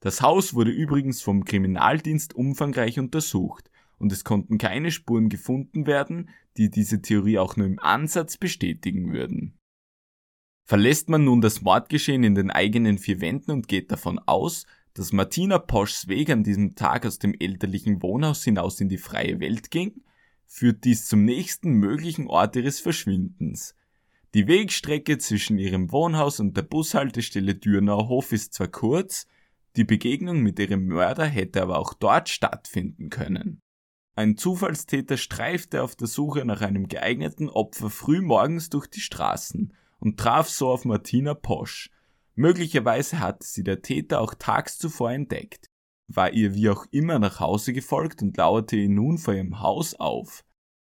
[0.00, 6.30] Das Haus wurde übrigens vom Kriminaldienst umfangreich untersucht und es konnten keine Spuren gefunden werden,
[6.56, 9.57] die diese Theorie auch nur im Ansatz bestätigen würden.
[10.68, 15.14] Verlässt man nun das Mordgeschehen in den eigenen vier Wänden und geht davon aus, dass
[15.14, 19.70] Martina Poschs Weg an diesem Tag aus dem elterlichen Wohnhaus hinaus in die freie Welt
[19.70, 20.02] ging,
[20.44, 23.74] führt dies zum nächsten möglichen Ort ihres Verschwindens,
[24.34, 29.26] die Wegstrecke zwischen ihrem Wohnhaus und der Bushaltestelle Dürnauer Hof ist zwar kurz,
[29.76, 33.62] die Begegnung mit ihrem Mörder hätte aber auch dort stattfinden können.
[34.16, 39.72] Ein Zufallstäter streifte auf der Suche nach einem geeigneten Opfer früh morgens durch die Straßen
[40.00, 41.90] und traf so auf Martina Posch.
[42.34, 45.66] Möglicherweise hatte sie der Täter auch tags zuvor entdeckt,
[46.06, 49.94] war ihr wie auch immer nach Hause gefolgt und lauerte ihn nun vor ihrem Haus
[49.94, 50.44] auf.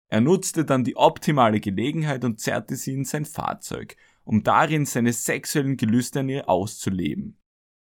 [0.09, 5.13] Er nutzte dann die optimale Gelegenheit und zerrte sie in sein Fahrzeug, um darin seine
[5.13, 7.39] sexuellen Gelüste an ihr auszuleben.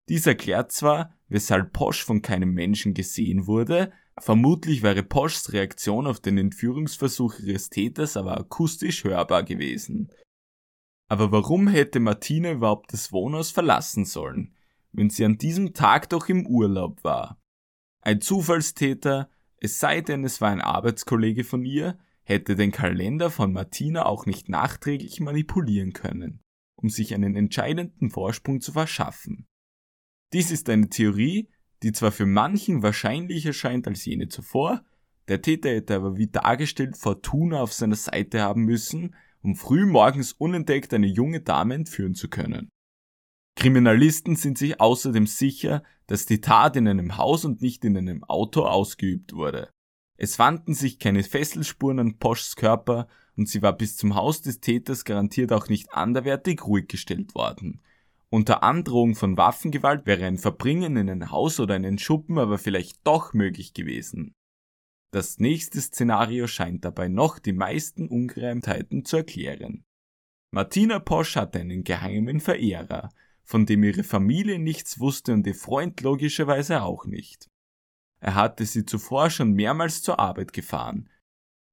[0.10, 6.20] Dies erklärt zwar, weshalb Posch von keinem Menschen gesehen wurde, vermutlich wäre Poschs Reaktion auf
[6.20, 10.12] den Entführungsversuch ihres Täters aber akustisch hörbar gewesen.
[11.12, 14.56] Aber warum hätte Martina überhaupt das Wohnhaus verlassen sollen,
[14.94, 17.38] wenn sie an diesem Tag doch im Urlaub war?
[18.00, 23.52] Ein Zufallstäter, es sei denn es war ein Arbeitskollege von ihr, hätte den Kalender von
[23.52, 26.40] Martina auch nicht nachträglich manipulieren können,
[26.78, 29.50] um sich einen entscheidenden Vorsprung zu verschaffen.
[30.32, 31.50] Dies ist eine Theorie,
[31.84, 34.86] die zwar für manchen wahrscheinlicher erscheint als jene zuvor,
[35.28, 40.34] der Täter hätte aber wie dargestellt Fortuna auf seiner Seite haben müssen, um früh morgens
[40.34, 42.70] unentdeckt eine junge Dame entführen zu können.
[43.56, 48.24] Kriminalisten sind sich außerdem sicher, dass die Tat in einem Haus und nicht in einem
[48.24, 49.70] Auto ausgeübt wurde.
[50.18, 54.60] Es fanden sich keine Fesselspuren an Poschs Körper und sie war bis zum Haus des
[54.60, 57.82] Täters garantiert auch nicht anderwertig ruhig gestellt worden.
[58.30, 63.06] Unter Androhung von Waffengewalt wäre ein Verbringen in ein Haus oder einen Schuppen aber vielleicht
[63.06, 64.34] doch möglich gewesen.
[65.12, 69.84] Das nächste Szenario scheint dabei noch die meisten Ungereimtheiten zu erklären.
[70.52, 73.10] Martina Posch hatte einen geheimen Verehrer,
[73.44, 77.50] von dem ihre Familie nichts wusste und ihr Freund logischerweise auch nicht.
[78.22, 81.10] Er hatte sie zuvor schon mehrmals zur Arbeit gefahren.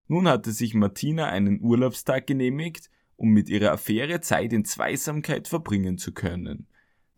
[0.08, 5.98] Nun hatte sich Martina einen Urlaubstag genehmigt, um mit ihrer Affäre Zeit in Zweisamkeit verbringen
[5.98, 6.66] zu können.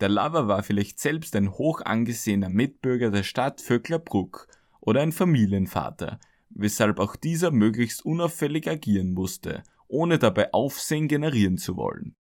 [0.01, 4.49] Der Lover war vielleicht selbst ein hoch angesehener Mitbürger der Stadt Vöcklerbruck
[4.81, 6.19] oder ein Familienvater,
[6.51, 12.15] weshalb auch dieser möglichst unauffällig agieren musste, ohne dabei Aufsehen generieren zu wollen.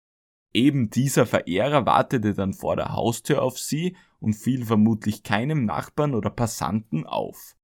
[0.54, 6.16] Eben dieser Verehrer wartete dann vor der Haustür auf sie und fiel vermutlich keinem Nachbarn
[6.16, 7.56] oder Passanten auf.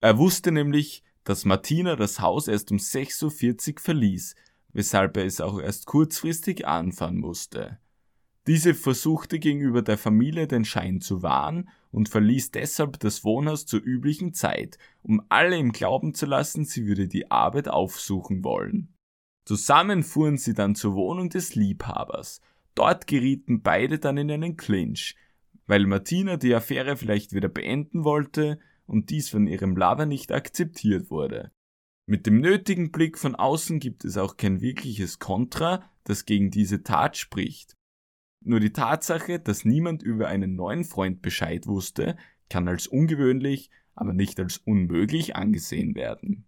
[0.00, 4.34] Er wusste nämlich, dass Martina das Haus erst um 6.40 Uhr verließ,
[4.72, 7.78] weshalb er es auch erst kurzfristig anfahren musste.
[8.46, 13.80] Diese versuchte gegenüber der Familie den Schein zu wahren und verließ deshalb das Wohnhaus zur
[13.80, 18.94] üblichen Zeit, um alle im Glauben zu lassen, sie würde die Arbeit aufsuchen wollen.
[19.46, 22.40] Zusammen fuhren sie dann zur Wohnung des Liebhabers.
[22.74, 25.14] Dort gerieten beide dann in einen Clinch,
[25.66, 31.10] weil Martina die Affäre vielleicht wieder beenden wollte und dies von ihrem Lover nicht akzeptiert
[31.10, 31.50] wurde.
[32.06, 36.82] Mit dem nötigen Blick von außen gibt es auch kein wirkliches Kontra, das gegen diese
[36.82, 37.76] Tat spricht.
[38.46, 42.16] Nur die Tatsache, dass niemand über einen neuen Freund Bescheid wusste,
[42.50, 46.44] kann als ungewöhnlich, aber nicht als unmöglich angesehen werden.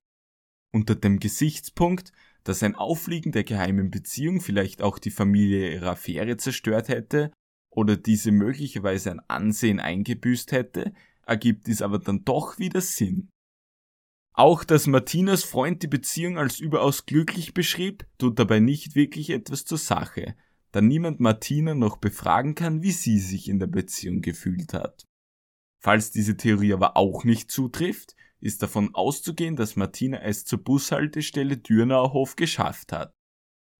[0.72, 2.12] Unter dem Gesichtspunkt,
[2.44, 7.32] dass ein Auffliegen der geheimen Beziehung vielleicht auch die Familie ihrer Affäre zerstört hätte
[7.70, 10.92] oder diese möglicherweise an Ansehen eingebüßt hätte,
[11.26, 13.30] ergibt dies aber dann doch wieder Sinn.
[14.34, 19.64] Auch dass Martinas Freund die Beziehung als überaus glücklich beschrieb, tut dabei nicht wirklich etwas
[19.64, 20.36] zur Sache,
[20.76, 25.06] da niemand Martina noch befragen kann, wie sie sich in der Beziehung gefühlt hat.
[25.78, 31.56] Falls diese Theorie aber auch nicht zutrifft, ist davon auszugehen, dass Martina es zur Bushaltestelle
[31.56, 33.14] Dürnauer Hof geschafft hat.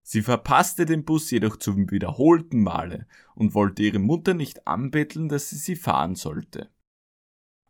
[0.05, 5.51] Sie verpasste den Bus jedoch zum wiederholten Male und wollte ihre Mutter nicht anbetteln, dass
[5.51, 6.71] sie sie fahren sollte.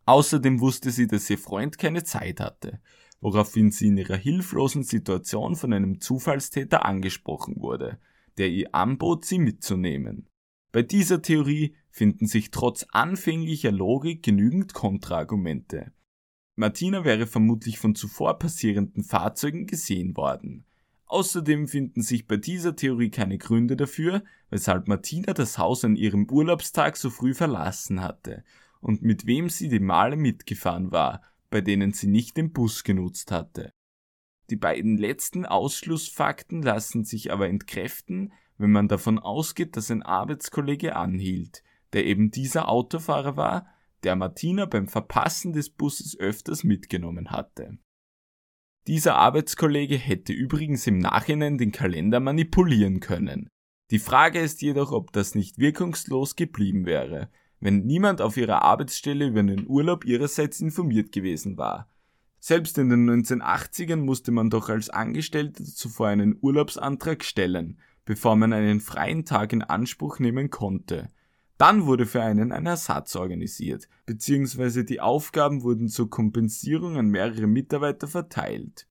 [0.04, 2.80] Außerdem wusste sie, dass ihr Freund keine Zeit hatte,
[3.20, 7.98] woraufhin sie in ihrer hilflosen Situation von einem Zufallstäter angesprochen wurde,
[8.38, 10.28] der ihr anbot, sie mitzunehmen.
[10.72, 15.92] Bei dieser Theorie finden sich trotz anfänglicher Logik genügend Kontraargumente.
[16.54, 20.64] Martina wäre vermutlich von zuvor passierenden Fahrzeugen gesehen worden.
[21.06, 26.28] Außerdem finden sich bei dieser Theorie keine Gründe dafür, weshalb Martina das Haus an ihrem
[26.28, 28.44] Urlaubstag so früh verlassen hatte
[28.80, 33.30] und mit wem sie die Male mitgefahren war, bei denen sie nicht den Bus genutzt
[33.30, 33.72] hatte.
[34.50, 40.96] Die beiden letzten Ausschlussfakten lassen sich aber entkräften, wenn man davon ausgeht, dass ein Arbeitskollege
[40.96, 43.66] anhielt, der eben dieser Autofahrer war,
[44.02, 47.78] der Martina beim Verpassen des Busses öfters mitgenommen hatte.
[48.86, 53.48] Dieser Arbeitskollege hätte übrigens im Nachhinein den Kalender manipulieren können.
[53.90, 57.28] Die Frage ist jedoch, ob das nicht wirkungslos geblieben wäre,
[57.58, 61.90] wenn niemand auf ihrer Arbeitsstelle über den Urlaub ihrerseits informiert gewesen war.
[62.48, 68.52] Selbst in den 1980ern musste man doch als Angestellter zuvor einen Urlaubsantrag stellen, bevor man
[68.52, 71.10] einen freien Tag in Anspruch nehmen konnte.
[71.58, 77.48] Dann wurde für einen ein Ersatz organisiert, beziehungsweise die Aufgaben wurden zur Kompensierung an mehrere
[77.48, 78.86] Mitarbeiter verteilt.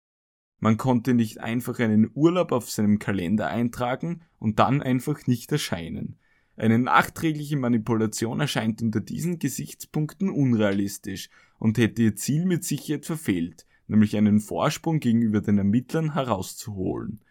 [0.59, 6.19] Man konnte nicht einfach einen Urlaub auf seinem Kalender eintragen und dann einfach nicht erscheinen.
[6.57, 11.29] Eine nachträgliche Manipulation erscheint unter diesen Gesichtspunkten unrealistisch
[11.59, 17.21] und hätte ihr Ziel mit Sicherheit verfehlt, nämlich einen Vorsprung gegenüber den Ermittlern herauszuholen.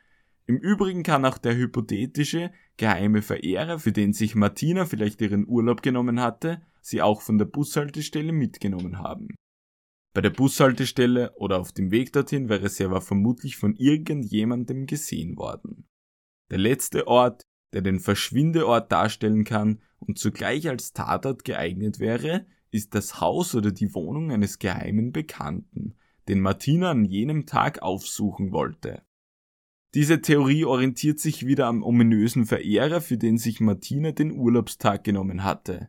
[0.46, 5.80] Im Übrigen kann auch der hypothetische, geheime Verehrer, für den sich Martina vielleicht ihren Urlaub
[5.80, 9.28] genommen hatte, sie auch von der Bushaltestelle mitgenommen haben.
[10.12, 15.36] Bei der Bushaltestelle oder auf dem Weg dorthin wäre sie aber vermutlich von irgendjemandem gesehen
[15.36, 15.88] worden.
[16.50, 22.94] Der letzte Ort, der den Verschwindeort darstellen kann und zugleich als Tatort geeignet wäre, ist
[22.94, 25.94] das Haus oder die Wohnung eines geheimen Bekannten,
[26.28, 29.02] den Martina an jenem Tag aufsuchen wollte.
[29.94, 35.44] Diese Theorie orientiert sich wieder am ominösen Verehrer, für den sich Martina den Urlaubstag genommen
[35.44, 35.88] hatte.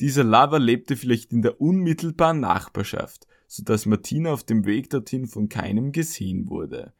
[0.00, 5.26] Dieser Lover lebte vielleicht in der unmittelbaren Nachbarschaft, so dass Martina auf dem Weg dorthin
[5.26, 6.92] von keinem gesehen wurde.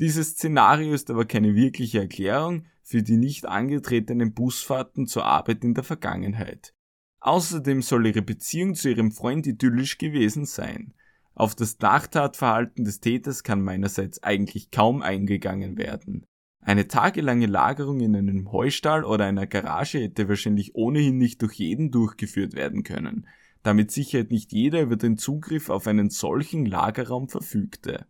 [0.00, 5.74] Dieses Szenario ist aber keine wirkliche Erklärung für die nicht angetretenen Busfahrten zur Arbeit in
[5.74, 6.74] der Vergangenheit.
[7.20, 10.94] Außerdem soll ihre Beziehung zu ihrem Freund idyllisch gewesen sein.
[11.34, 16.26] Auf das Nachtatverhalten des Täters kann meinerseits eigentlich kaum eingegangen werden.
[16.60, 21.90] Eine tagelange Lagerung in einem Heustall oder einer Garage hätte wahrscheinlich ohnehin nicht durch jeden
[21.90, 23.26] durchgeführt werden können,
[23.62, 28.06] da mit Sicherheit nicht jeder über den Zugriff auf einen solchen Lagerraum verfügte.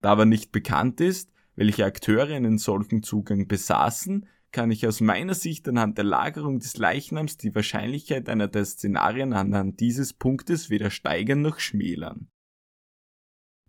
[0.00, 5.34] Da aber nicht bekannt ist, welche Akteure einen solchen Zugang besaßen, kann ich aus meiner
[5.34, 10.90] Sicht anhand der Lagerung des Leichnams die Wahrscheinlichkeit einer der Szenarien anhand dieses Punktes weder
[10.90, 12.28] steigern noch schmälern.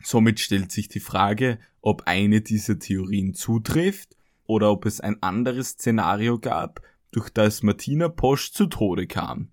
[0.04, 5.72] Somit stellt sich die Frage, ob eine dieser Theorien zutrifft oder ob es ein anderes
[5.72, 9.52] Szenario gab, durch das Martina Posch zu Tode kam.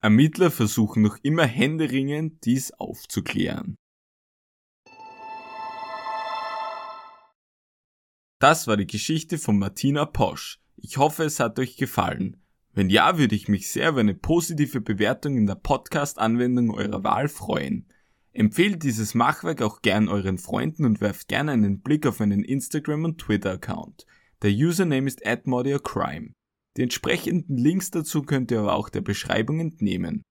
[0.00, 3.76] Ermittler versuchen noch immer händeringend, dies aufzuklären.
[8.38, 10.60] Das war die Geschichte von Martina Posch.
[10.76, 12.36] Ich hoffe, es hat euch gefallen.
[12.72, 17.28] Wenn ja, würde ich mich sehr über eine positive Bewertung in der Podcast-Anwendung eurer Wahl
[17.28, 17.88] freuen.
[18.32, 23.04] Empfehlt dieses Machwerk auch gern euren Freunden und werft gerne einen Blick auf meinen Instagram-
[23.04, 24.06] und Twitter-Account.
[24.42, 26.30] Der Username ist atmodiacrime.
[26.76, 30.22] Die entsprechenden Links dazu könnt ihr aber auch der Beschreibung entnehmen.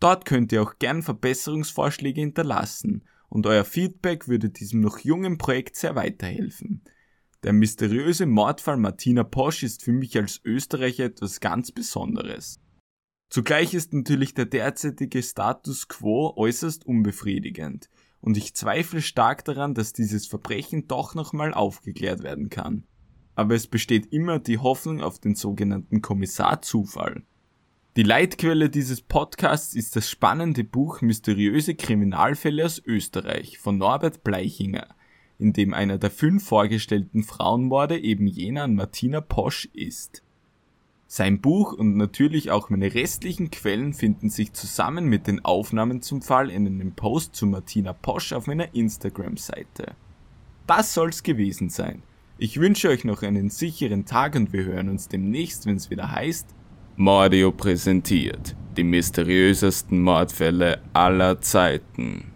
[0.00, 5.76] Dort könnt ihr auch gern Verbesserungsvorschläge hinterlassen und euer Feedback würde diesem noch jungen Projekt
[5.76, 6.82] sehr weiterhelfen.
[7.42, 12.60] Der mysteriöse Mordfall Martina Posch ist für mich als Österreicher etwas ganz Besonderes.
[13.28, 19.92] Zugleich ist natürlich der derzeitige Status quo äußerst unbefriedigend und ich zweifle stark daran, dass
[19.92, 22.84] dieses Verbrechen doch nochmal aufgeklärt werden kann.
[23.34, 27.24] Aber es besteht immer die Hoffnung auf den sogenannten Kommissar Zufall.
[27.96, 34.94] Die Leitquelle dieses Podcasts ist das spannende Buch Mysteriöse Kriminalfälle aus Österreich von Norbert Bleichinger,
[35.38, 40.22] in dem einer der fünf vorgestellten Frauenmorde eben jener an Martina Posch ist.
[41.08, 46.20] Sein Buch und natürlich auch meine restlichen Quellen finden sich zusammen mit den Aufnahmen zum
[46.20, 49.94] Fall in einem Post zu Martina Posch auf meiner Instagram-Seite.
[50.66, 52.02] Das soll's gewesen sein.
[52.38, 56.48] Ich wünsche euch noch einen sicheren Tag und wir hören uns demnächst, wenn's wieder heißt
[56.96, 62.32] Mordio präsentiert die mysteriösesten Mordfälle aller Zeiten.